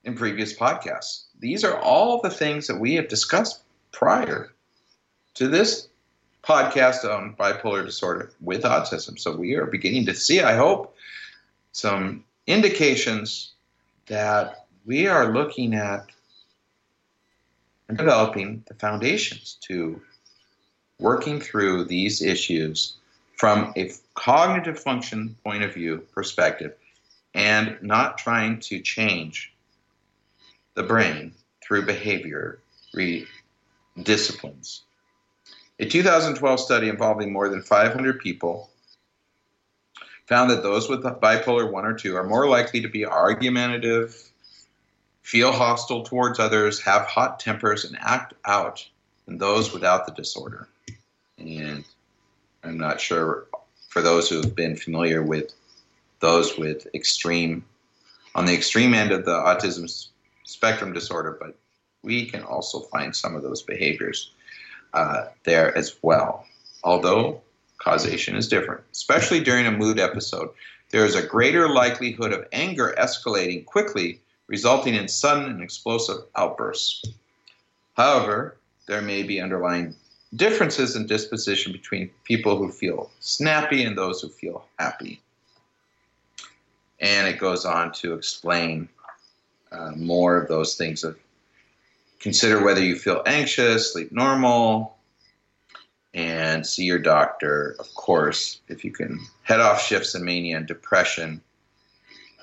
[0.04, 1.26] in previous podcasts.
[1.40, 3.62] These are all the things that we have discussed
[3.92, 4.52] prior
[5.36, 5.89] to this
[6.44, 9.20] podcast on bipolar disorder with autism.
[9.20, 10.96] So we are beginning to see, I hope,
[11.72, 13.54] some indications
[14.08, 16.08] that we are looking at
[17.88, 20.02] and developing the foundations to
[21.00, 22.98] working through these issues
[23.38, 26.76] from a cognitive function point of view perspective
[27.34, 29.54] and not trying to change
[30.76, 31.34] the brain
[31.64, 32.60] through behavior
[32.94, 33.26] re-
[34.04, 34.84] disciplines
[35.82, 38.70] A 2012 study involving more than 500 people
[40.28, 44.30] found that those with bipolar 1 or 2 are more likely to be argumentative,
[45.22, 48.86] feel hostile towards others, have hot tempers, and act out
[49.26, 50.68] than those without the disorder.
[51.38, 51.86] And
[52.64, 53.48] I'm not sure
[53.88, 55.54] for those who have been familiar with
[56.20, 57.64] those with extreme,
[58.36, 60.10] on the extreme end of the autism
[60.44, 61.56] spectrum disorder, but
[62.04, 64.32] we can also find some of those behaviors
[64.94, 66.46] uh, there as well.
[66.84, 67.42] Although
[67.78, 70.50] causation is different, especially during a mood episode,
[70.92, 77.04] there is a greater likelihood of anger escalating quickly, resulting in sudden and explosive outbursts.
[77.96, 79.96] However, there may be underlying
[80.36, 85.22] differences in disposition between people who feel snappy and those who feel happy.
[87.00, 88.90] And it goes on to explain
[89.72, 91.18] uh, more of those things of
[92.20, 94.98] consider whether you feel anxious, sleep normal,
[96.14, 97.76] and see your doctor.
[97.80, 101.42] Of course, if you can head off shifts in mania and depression,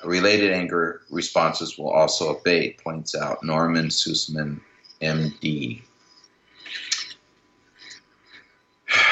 [0.04, 4.60] related anger responses will also abate, points out Norman Sussman,
[5.00, 5.82] MD.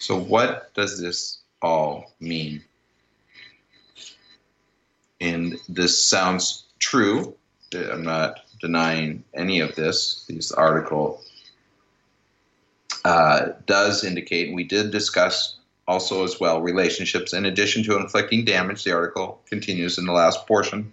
[0.00, 2.62] So, what does this all mean?
[5.20, 7.34] And this sounds true.
[7.74, 10.24] I'm not denying any of this.
[10.28, 11.22] This article
[13.04, 15.56] uh, does indicate, we did discuss
[15.86, 17.32] also as well, relationships.
[17.32, 20.92] In addition to inflicting damage, the article continues in the last portion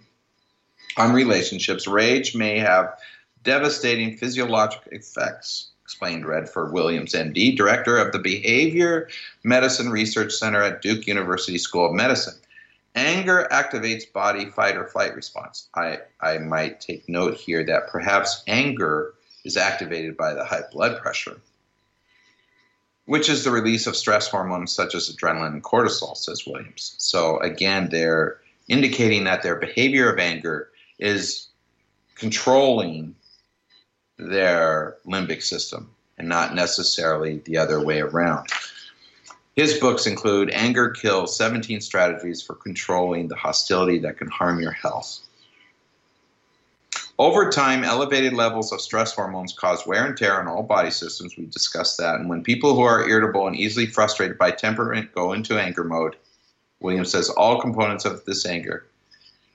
[0.96, 1.86] on relationships.
[1.86, 2.98] Rage may have
[3.42, 9.08] devastating physiologic effects explained Redford Williams, MD, director of the Behavior
[9.44, 12.34] Medicine Research Center at Duke University School of Medicine.
[12.96, 15.68] Anger activates body fight or flight response.
[15.74, 19.12] I, I might take note here that perhaps anger
[19.44, 21.36] is activated by the high blood pressure,
[23.04, 26.94] which is the release of stress hormones such as adrenaline and cortisol, says Williams.
[26.96, 31.48] So again, they're indicating that their behavior of anger is
[32.14, 33.14] controlling
[34.16, 38.48] their limbic system and not necessarily the other way around.
[39.56, 44.72] His books include Anger Kills 17 Strategies for Controlling the Hostility That Can Harm Your
[44.72, 45.20] Health.
[47.18, 51.38] Over time, elevated levels of stress hormones cause wear and tear on all body systems.
[51.38, 52.16] We discussed that.
[52.16, 56.16] And when people who are irritable and easily frustrated by temperament go into anger mode,
[56.80, 58.84] Williams says all components of this anger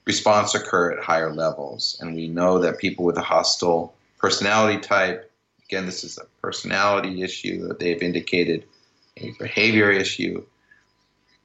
[0.05, 1.97] response occur at higher levels.
[2.01, 5.31] And we know that people with a hostile personality type.
[5.65, 8.65] Again, this is a personality issue that they've indicated,
[9.17, 10.45] a behavior issue.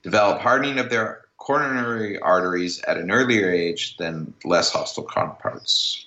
[0.02, 6.06] Develop hardening of their coronary arteries at an earlier age than less hostile counterparts.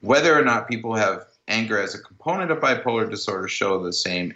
[0.00, 4.32] Whether or not people have anger as a component of bipolar disorder show the same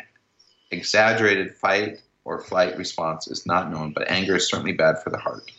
[0.70, 5.18] exaggerated fight or flight response is not known, but anger is certainly bad for the
[5.18, 5.50] heart.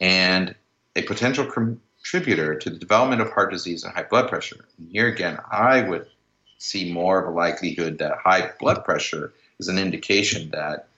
[0.00, 0.54] And
[0.94, 4.64] a potential contributor to the development of heart disease and high blood pressure.
[4.78, 6.06] And here again, I would
[6.58, 10.88] see more of a likelihood that high blood pressure is an indication that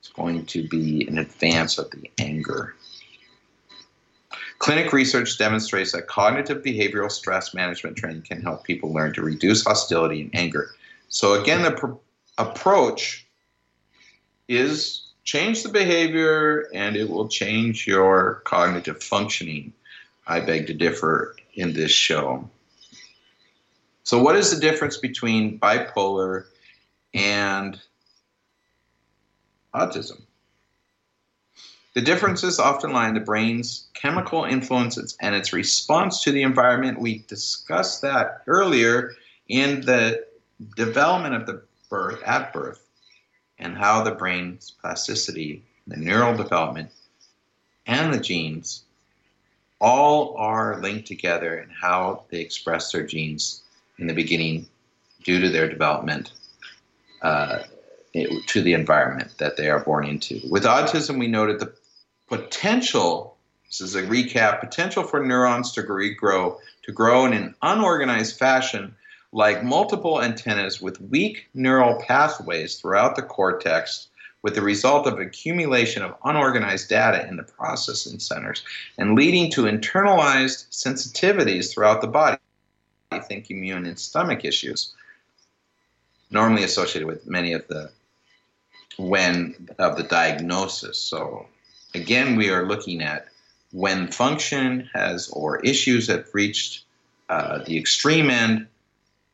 [0.00, 2.74] it's going to be an advance of the anger.
[4.58, 9.64] Clinic research demonstrates that cognitive behavioral stress management training can help people learn to reduce
[9.64, 10.74] hostility and anger.
[11.08, 11.92] So, again, the pr-
[12.38, 13.26] approach
[14.48, 19.72] is change the behavior and it will change your cognitive functioning.
[20.26, 22.48] I beg to differ in this show.
[24.08, 26.46] So, what is the difference between bipolar
[27.12, 27.78] and
[29.74, 30.22] autism?
[31.92, 36.98] The differences often lie in the brain's chemical influences and its response to the environment.
[36.98, 39.12] We discussed that earlier
[39.46, 40.24] in the
[40.74, 42.82] development of the birth at birth
[43.58, 46.92] and how the brain's plasticity, the neural development,
[47.84, 48.84] and the genes
[49.82, 53.64] all are linked together in how they express their genes
[53.98, 54.66] in the beginning
[55.24, 56.32] due to their development
[57.22, 57.60] uh,
[58.46, 60.40] to the environment that they are born into.
[60.50, 61.72] With autism, we noted the
[62.28, 63.36] potential,
[63.66, 68.94] this is a recap, potential for neurons to regrow, to grow in an unorganized fashion
[69.32, 74.08] like multiple antennas with weak neural pathways throughout the cortex
[74.42, 78.62] with the result of accumulation of unorganized data in the processing centers
[78.96, 82.38] and leading to internalized sensitivities throughout the body.
[83.10, 84.94] I think immune and stomach issues,
[86.30, 87.90] normally associated with many of the
[88.98, 90.98] when of the diagnosis.
[90.98, 91.46] So
[91.94, 93.28] again, we are looking at
[93.72, 96.84] when function has or issues have reached
[97.28, 98.66] uh, the extreme end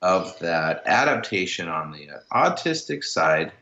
[0.03, 3.53] of that adaptation on the autistic side,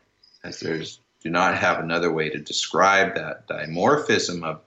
[0.43, 4.59] as there's do not have another way to describe that dimorphism of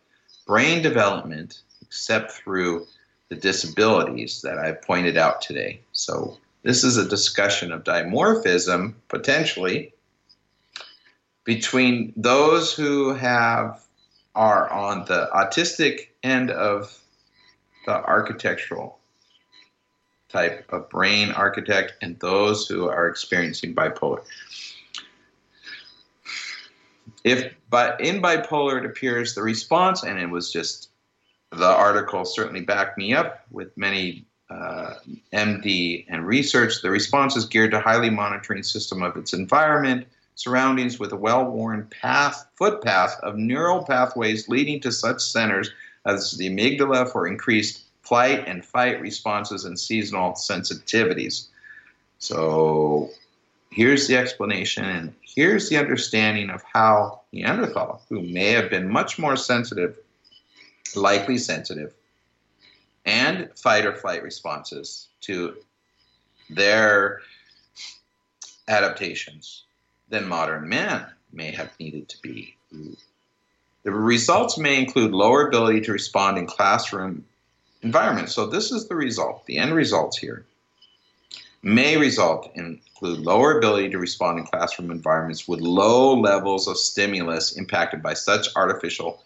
[0.47, 2.86] brain development except through
[3.29, 5.81] the disabilities that I've pointed out today.
[5.93, 9.93] So this is a discussion of dimorphism potentially
[11.45, 13.81] between those who have
[14.35, 17.01] are on the autistic end of
[17.87, 18.99] the architectural
[20.29, 24.22] type of brain architect and those who are experiencing bipolar.
[27.24, 30.91] If but in bipolar it appears the response, and it was just
[31.53, 34.94] the article certainly backed me up with many uh,
[35.32, 36.82] MD and research.
[36.82, 41.88] The response is geared to highly monitoring system of its environment, surroundings with a well-worn
[42.01, 45.70] path, footpath of neural pathways leading to such centers
[46.05, 51.49] as the amygdala for increased flight and fight responses and seasonal sensitivities.
[52.18, 53.11] So
[53.70, 59.18] here's the explanation, and here's the understanding of how Neanderthal, who may have been much
[59.18, 59.97] more sensitive,
[60.95, 61.95] likely sensitive,
[63.05, 65.57] and fight or flight responses to
[66.51, 67.20] their
[68.68, 69.64] adaptations
[70.09, 72.57] than modern man may have needed to be.
[73.82, 77.24] The results may include lower ability to respond in classroom
[77.82, 78.34] environments.
[78.34, 80.45] So this is the result, the end results here
[81.62, 86.78] may result in include lower ability to respond in classroom environments with low levels of
[86.78, 89.22] stimulus impacted by such artificial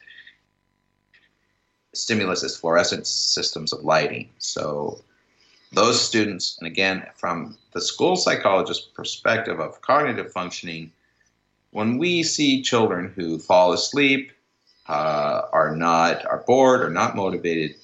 [1.93, 4.29] stimulus is fluorescent systems of lighting.
[4.39, 5.01] So
[5.73, 10.93] those students, and again, from the school psychologist perspective of cognitive functioning,
[11.71, 14.33] when we see children who fall asleep,
[14.89, 17.77] uh, are not are bored, or not motivated,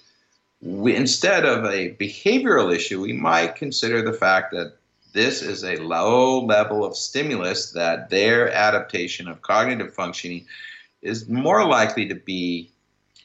[0.60, 4.74] we, instead of a behavioral issue, we might consider the fact that
[5.12, 10.44] this is a low level of stimulus that their adaptation of cognitive functioning
[11.00, 12.70] is more likely to be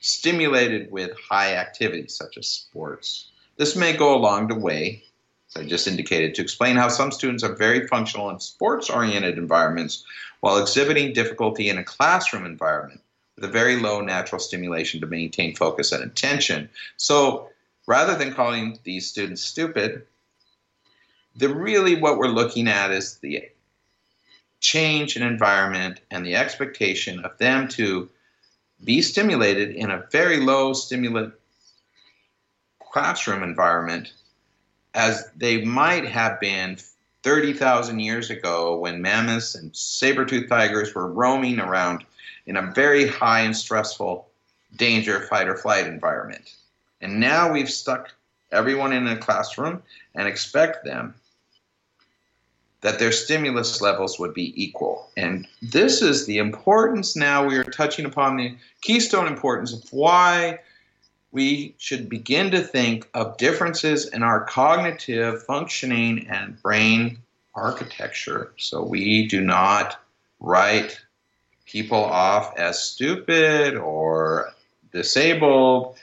[0.02, 3.28] stimulated with high activity, such as sports.
[3.58, 5.04] This may go along the way,
[5.49, 9.38] as I just indicated, to explain how some students are very functional in sports oriented
[9.38, 10.04] environments
[10.41, 13.02] while exhibiting difficulty in a classroom environment
[13.36, 16.70] with a very low natural stimulation to maintain focus and attention.
[16.97, 17.49] So
[17.86, 20.08] rather than calling these students stupid,
[21.36, 23.49] the really what we're looking at is the
[24.60, 28.10] change in environment and the expectation of them to
[28.84, 31.34] be stimulated in a very low stimulant
[32.92, 34.14] classroom environment
[34.94, 36.78] as they might have been
[37.24, 42.04] 30,000 years ago when mammoths and saber-toothed tigers were roaming around
[42.48, 44.28] in a very high and stressful
[44.76, 46.56] danger fight or flight environment.
[47.00, 48.14] And now we've stuck
[48.52, 49.84] everyone in a classroom
[50.16, 51.14] and expect them
[52.82, 55.10] that their stimulus levels would be equal.
[55.16, 60.60] And this is the importance now we are touching upon the keystone importance of why
[61.32, 67.20] we should begin to think of differences in our cognitive functioning and brain
[67.56, 68.52] architecture.
[68.58, 70.00] So we do not
[70.40, 71.00] write
[71.66, 74.52] people off as stupid or
[74.92, 75.96] disabled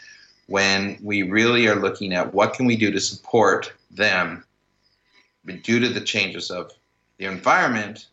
[0.47, 4.45] when we really are looking at what can we do to support them
[5.57, 6.73] due to the changes of
[7.19, 8.07] the environment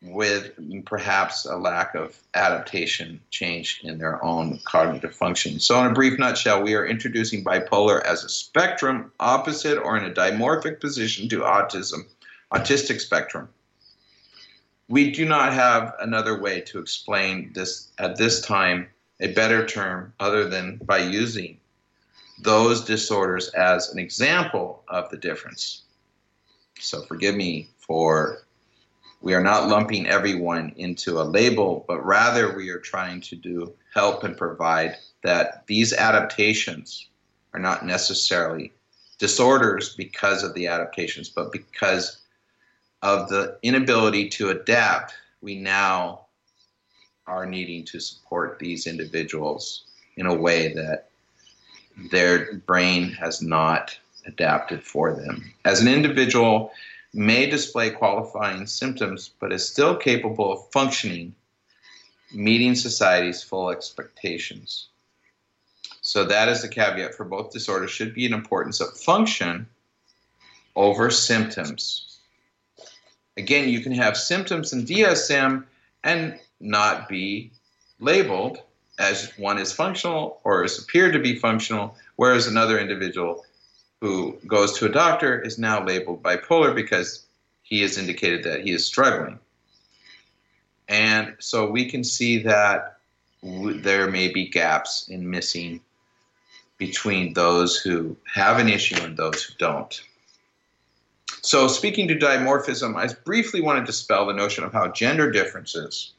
[0.00, 0.52] with
[0.86, 5.58] perhaps a lack of adaptation change in their own cognitive function.
[5.58, 10.04] So, in a brief nutshell, we are introducing bipolar as a spectrum opposite or in
[10.04, 12.06] a dimorphic position to autism,
[12.52, 13.48] autistic spectrum
[14.88, 18.88] we do not have another way to explain this at this time
[19.20, 21.58] a better term other than by using
[22.40, 25.82] those disorders as an example of the difference.
[26.80, 28.42] So forgive me for
[29.20, 33.74] we are not lumping everyone into a label, but rather we are trying to do
[33.92, 37.08] help and provide that these adaptations
[37.52, 38.72] are not necessarily
[39.18, 42.20] disorders because of the adaptations, but because
[43.02, 46.26] of the inability to adapt, we now
[47.26, 49.84] are needing to support these individuals
[50.16, 51.08] in a way that
[52.10, 53.98] their brain has not
[54.28, 55.52] adapted for them.
[55.64, 56.70] As an individual
[57.12, 61.34] may display qualifying symptoms, but is still capable of functioning,
[62.32, 64.88] meeting society's full expectations.
[66.02, 69.66] So that is the caveat for both disorders should be an importance of function
[70.76, 72.08] over symptoms
[73.38, 75.64] Again, you can have symptoms in DSM
[76.02, 77.52] and not be
[78.00, 78.58] labeled
[78.98, 83.46] as one is functional or is appeared to be functional, whereas another individual
[84.00, 87.26] who goes to a doctor is now labeled bipolar because
[87.62, 89.38] he has indicated that he is struggling.
[90.88, 92.98] And so we can see that
[93.42, 95.80] there may be gaps in missing
[96.78, 100.00] between those who have an issue and those who don't.
[101.42, 106.12] So, speaking to dimorphism, I briefly want to dispel the notion of how gender differences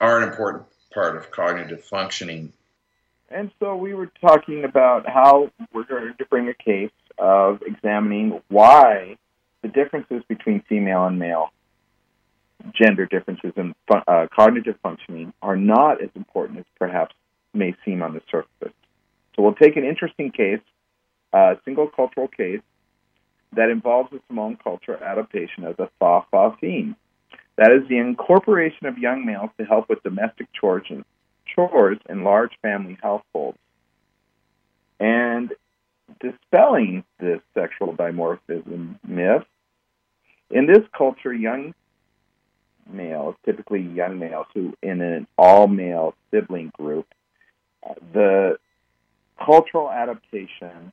[0.00, 2.52] are an important part of cognitive functioning.
[3.30, 8.40] And so, we were talking about how we're going to bring a case of examining
[8.48, 9.16] why
[9.62, 11.50] the differences between female and male
[12.74, 17.14] gender differences in uh, cognitive functioning are not as important as perhaps
[17.54, 18.74] may seem on the surface.
[19.34, 20.60] So we'll take an interesting case,
[21.32, 22.60] a single cultural case
[23.52, 26.94] that involves the Samoan culture adaptation of the fa'afafine.
[27.56, 31.04] That is the incorporation of young males to help with domestic chores and
[31.68, 33.58] chores in large family households.
[34.98, 35.52] And
[36.20, 39.44] dispelling this sexual dimorphism myth,
[40.50, 41.74] in this culture, young
[42.92, 47.06] males, typically young males, who in an all male sibling group,
[48.12, 48.58] the
[49.44, 50.92] cultural adaptation,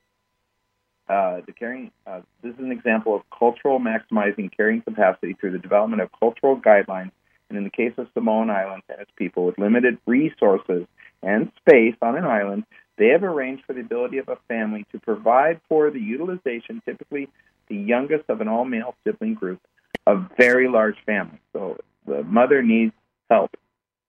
[1.10, 5.60] uh, the carrying, uh, this is an example of cultural maximizing carrying capacity through the
[5.60, 7.12] development of cultural guidelines.
[7.50, 10.86] And in the case of Samoan Islands and its people with limited resources
[11.24, 12.66] and space on an island,
[12.98, 17.30] they have arranged for the ability of a family to provide for the utilization, typically
[17.70, 19.62] the youngest of an all male sibling group,
[20.06, 21.40] a very large family.
[21.54, 22.94] So the mother needs
[23.30, 23.56] help.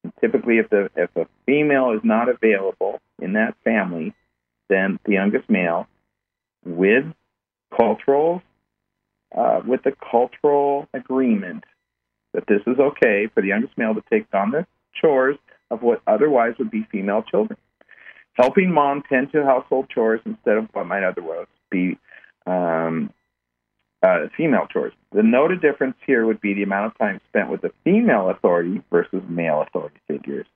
[0.05, 4.15] And typically, if the if a female is not available in that family,
[4.69, 5.87] then the youngest male,
[6.65, 7.05] with
[7.77, 8.43] cultural,
[9.37, 11.65] uh, with the cultural agreement
[12.33, 14.67] that this is okay for the youngest male to take on the
[15.01, 15.37] chores
[15.71, 17.59] of what otherwise would be female children,
[18.35, 21.99] helping mom tend to household chores instead of what might otherwise be
[22.47, 23.13] um,
[24.03, 24.93] uh, female chores.
[25.13, 28.83] The noted difference here would be the amount of time spent with the female authority
[28.91, 30.47] versus male authority figures.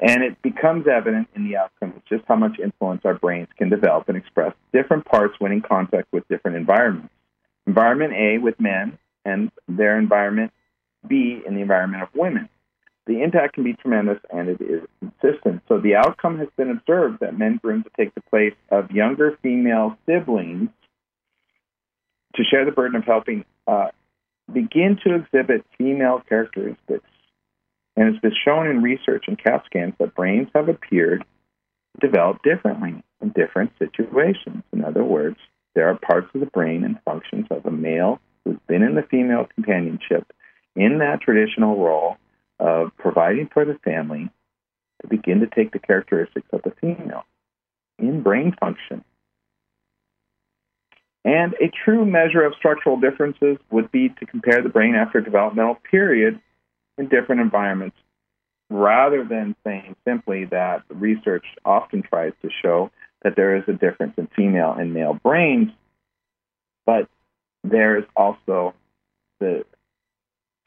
[0.00, 4.08] And it becomes evident in the outcomes just how much influence our brains can develop
[4.08, 7.12] and express different parts when in contact with different environments.
[7.66, 10.52] Environment A with men and their environment
[11.06, 12.48] B in the environment of women.
[13.06, 15.62] The impact can be tremendous and it is consistent.
[15.68, 19.38] So the outcome has been observed that men groomed to take the place of younger
[19.42, 20.70] female siblings
[22.36, 23.88] to share the burden of helping uh,
[24.52, 27.04] begin to exhibit female characteristics.
[27.96, 31.24] And it's been shown in research and CAT scans that brains have appeared
[32.00, 34.64] develop differently in different situations.
[34.72, 35.36] In other words,
[35.74, 39.02] there are parts of the brain and functions of a male who's been in the
[39.02, 40.32] female companionship
[40.76, 42.16] in that traditional role
[42.58, 44.30] of providing for the family
[45.02, 47.24] to begin to take the characteristics of the female
[47.98, 49.04] in brain function.
[51.24, 55.78] And a true measure of structural differences would be to compare the brain after developmental
[55.90, 56.38] period
[56.98, 57.96] in different environments
[58.70, 62.90] rather than saying simply that research often tries to show
[63.22, 65.70] that there is a difference in female and male brains,
[66.84, 67.08] but
[67.64, 68.74] there is also
[69.40, 69.64] the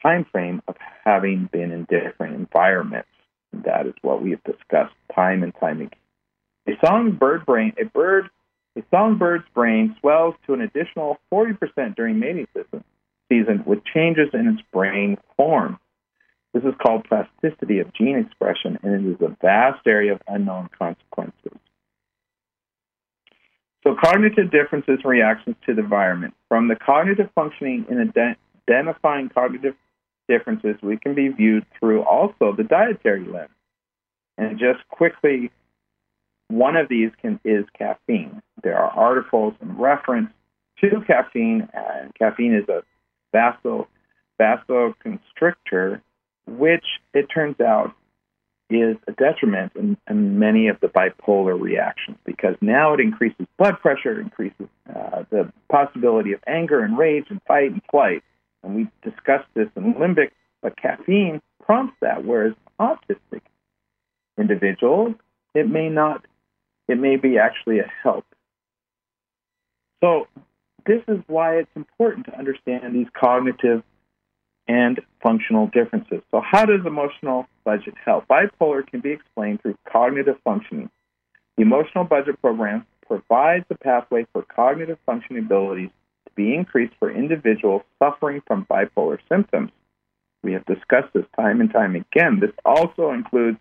[0.02, 3.08] time frame of having been in different environments.
[3.52, 5.90] That is what we have discussed time and time again.
[6.68, 8.28] A songbird brain, a bird
[8.78, 12.46] a songbird's brain swells to an additional 40% during mating
[13.28, 15.78] season with changes in its brain form.
[16.54, 20.68] This is called plasticity of gene expression, and it is a vast area of unknown
[20.78, 21.58] consequences.
[23.88, 26.34] So, cognitive differences and reactions to the environment.
[26.48, 28.12] From the cognitive functioning in
[28.68, 29.76] identifying cognitive
[30.28, 33.48] differences, we can be viewed through also the dietary lens.
[34.36, 35.50] And just quickly
[36.48, 38.42] one of these can, is caffeine.
[38.62, 40.28] There are articles and reference
[40.82, 42.82] to caffeine, and caffeine is a
[43.32, 43.88] vaso,
[44.38, 46.02] vasoconstrictor,
[46.46, 46.84] which
[47.14, 47.94] it turns out
[48.70, 53.80] is a detriment in, in, many of the bipolar reactions because now it increases blood
[53.80, 58.22] pressure, increases uh, the possibility of anger and rage and fight and flight.
[58.62, 63.40] And we discussed this in limbic, but caffeine prompts that, whereas autistic
[64.36, 65.14] individuals,
[65.54, 66.24] it may not
[66.88, 68.24] it may be actually a help.
[70.02, 70.26] So,
[70.86, 73.82] this is why it's important to understand these cognitive
[74.68, 76.20] and functional differences.
[76.30, 78.28] So, how does emotional budget help?
[78.28, 80.90] Bipolar can be explained through cognitive functioning.
[81.56, 85.90] The emotional budget program provides a pathway for cognitive functioning abilities
[86.26, 89.72] to be increased for individuals suffering from bipolar symptoms.
[90.42, 92.38] We have discussed this time and time again.
[92.40, 93.58] This also includes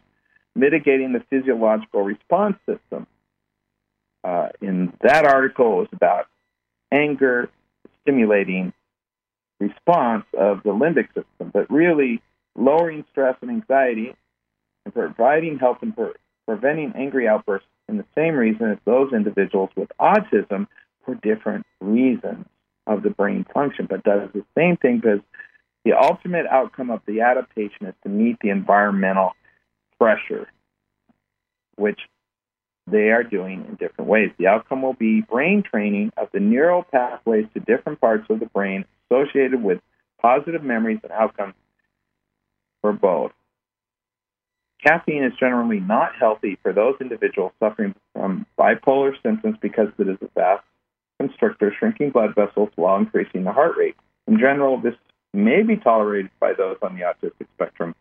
[0.55, 3.07] mitigating the physiological response system
[4.27, 6.27] uh, in that article, it was about
[6.91, 7.49] anger
[8.01, 8.73] stimulating
[9.59, 12.21] response of the limbic system, but really
[12.55, 14.15] lowering stress and anxiety
[14.85, 16.13] and providing help in pre-
[16.47, 20.67] preventing angry outbursts in the same reason as those individuals with autism
[21.05, 22.45] for different reasons
[22.85, 25.19] of the brain function, but does the same thing because
[25.83, 29.31] the ultimate outcome of the adaptation is to meet the environmental
[29.99, 30.47] pressure,
[31.75, 31.99] which
[32.87, 34.31] they are doing in different ways.
[34.37, 38.45] The outcome will be brain training of the neural pathways to different parts of the
[38.47, 39.79] brain associated with
[40.21, 41.53] positive memories and outcomes
[42.81, 43.31] for both.
[44.83, 50.17] Caffeine is generally not healthy for those individuals suffering from bipolar symptoms because it is
[50.21, 50.63] a fast
[51.19, 53.95] constrictor, shrinking blood vessels while increasing the heart rate.
[54.27, 54.93] In general, this
[55.33, 57.95] may be tolerated by those on the autistic spectrum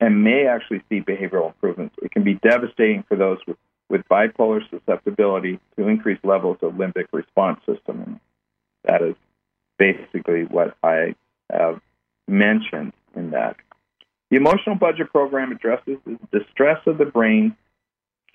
[0.00, 1.94] and may actually see behavioral improvements.
[2.02, 3.56] It can be devastating for those with,
[3.88, 8.02] with bipolar susceptibility to increased levels of limbic response system.
[8.02, 8.20] And
[8.84, 9.16] that is
[9.78, 11.14] basically what I
[11.52, 11.80] have
[12.28, 13.56] mentioned in that.
[14.30, 17.56] The emotional budget program addresses the distress of the brain,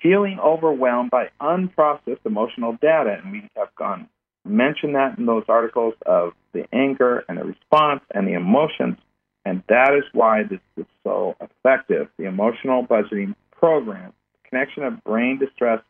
[0.01, 3.19] feeling overwhelmed by unprocessed emotional data.
[3.21, 4.07] And we have gone
[4.45, 8.97] mentioned that in those articles of the anger and the response and the emotions.
[9.45, 12.07] And that is why this is so effective.
[12.17, 14.13] The emotional budgeting program,
[14.43, 15.81] connection of brain distress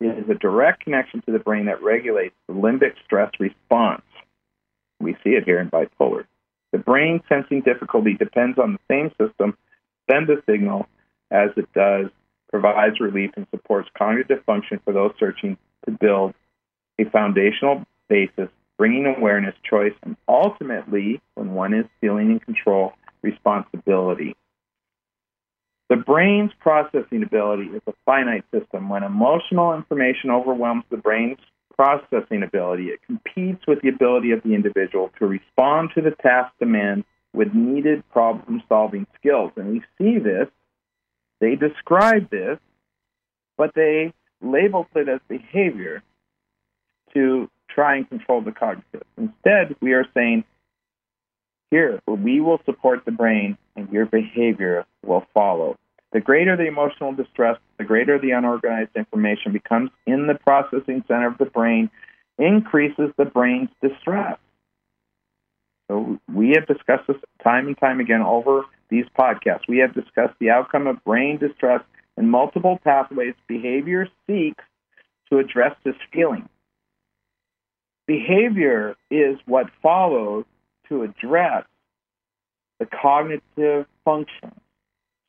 [0.00, 4.02] is a direct connection to the brain that regulates the limbic stress response.
[5.00, 6.24] We see it here in bipolar.
[6.72, 9.56] The brain sensing difficulty depends on the same system,
[10.10, 10.86] send the signal
[11.30, 12.06] as it does,
[12.50, 16.34] provides relief and supports cognitive function for those searching to build
[16.98, 22.92] a foundational basis, bringing awareness, choice, and ultimately, when one is feeling in control,
[23.22, 24.34] responsibility.
[25.88, 28.88] The brain's processing ability is a finite system.
[28.88, 31.38] When emotional information overwhelms the brain's
[31.78, 36.52] processing ability, it competes with the ability of the individual to respond to the task
[36.58, 39.52] demand with needed problem solving skills.
[39.56, 40.48] And we see this,
[41.40, 42.58] they describe this,
[43.56, 44.12] but they
[44.42, 46.02] label it as behavior
[47.14, 49.04] to try and control the cognitive.
[49.16, 50.44] Instead, we are saying,
[51.70, 55.76] here, we will support the brain and your behavior will follow.
[56.12, 61.26] The greater the emotional distress, the greater the unorganized information becomes in the processing center
[61.26, 61.90] of the brain,
[62.38, 64.38] increases the brain's distress.
[65.90, 69.68] So we have discussed this time and time again over these podcasts.
[69.68, 71.82] We have discussed the outcome of brain distress
[72.16, 74.64] in multiple pathways behavior seeks
[75.30, 76.48] to address this feeling.
[78.06, 80.46] Behavior is what follows
[80.88, 81.64] to address
[82.78, 84.52] the cognitive function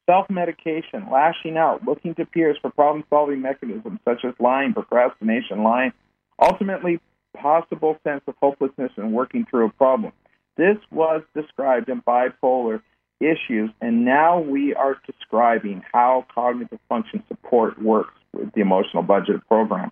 [0.09, 5.63] self medication, lashing out, looking to peers for problem solving mechanisms such as lying, procrastination,
[5.63, 5.93] lying,
[6.41, 6.99] ultimately,
[7.37, 10.11] possible sense of hopelessness and working through a problem.
[10.57, 12.81] This was described in bipolar
[13.19, 19.47] issues, and now we are describing how cognitive function support works with the emotional budget
[19.47, 19.91] program.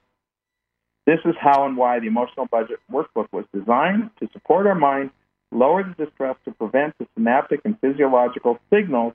[1.06, 5.12] This is how and why the emotional budget workbook was designed to support our mind,
[5.52, 9.14] lower the distress to prevent the synaptic and physiological signals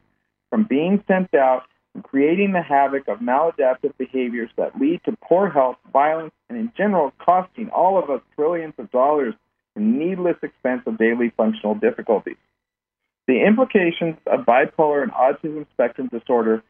[0.52, 1.62] from being sent out
[1.94, 6.70] and creating the havoc of maladaptive behaviors that lead to poor health, violence, and in
[6.76, 9.32] general costing all of us trillions of dollars
[9.76, 12.36] in needless expense of daily functional difficulties.
[13.26, 16.62] The implications of bipolar and autism spectrum disorder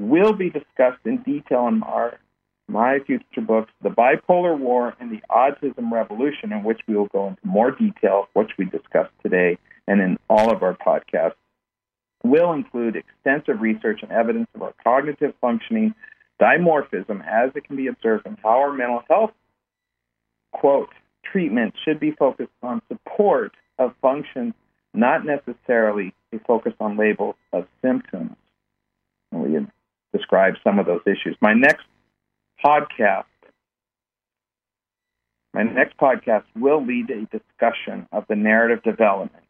[0.00, 2.18] will be discussed in detail in our
[2.68, 7.28] my future books, The Bipolar War and the Autism Revolution, in which we will go
[7.28, 11.34] into more detail, which we discussed today, and in all of our podcasts
[12.22, 15.94] will include extensive research and evidence of our cognitive functioning
[16.40, 19.32] dimorphism as it can be observed in how our mental health,
[20.52, 20.90] quote,
[21.24, 24.54] treatment should be focused on support of functions,
[24.92, 28.36] not necessarily a focus on labels of symptoms.
[29.30, 29.68] And we have
[30.12, 31.36] described some of those issues.
[31.40, 31.86] My next
[32.64, 33.24] podcast,
[35.54, 39.44] my next podcast will lead a discussion of the narrative development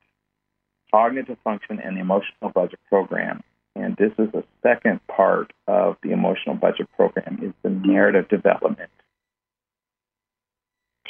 [0.92, 3.42] cognitive function and the emotional budget program.
[3.74, 8.90] And this is the second part of the emotional budget program is the narrative development.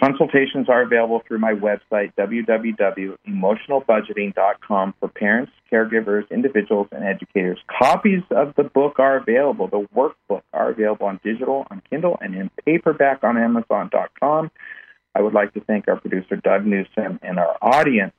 [0.03, 7.61] Consultations are available through my website, www.emotionalbudgeting.com, for parents, caregivers, individuals, and educators.
[7.68, 9.68] Copies of the book are available.
[9.68, 14.51] The workbook are available on digital, on Kindle, and in paperback on Amazon.com.
[15.14, 18.14] I would like to thank our producer, Doug Newsom, and our audience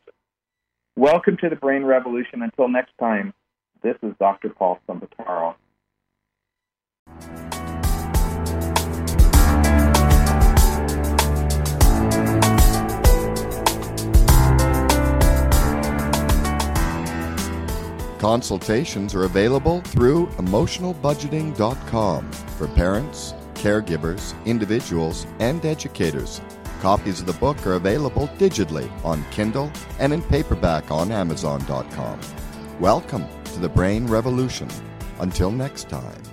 [0.96, 2.44] Welcome to the Brain Revolution.
[2.44, 3.34] Until next time,
[3.82, 4.50] this is Dr.
[4.50, 5.56] Paul Sambataro.
[18.20, 26.40] Consultations are available through emotionalbudgeting.com for parents, caregivers, individuals, and educators.
[26.84, 32.20] Copies of the book are available digitally on Kindle and in paperback on Amazon.com.
[32.82, 34.68] Welcome to the Brain Revolution.
[35.20, 36.33] Until next time.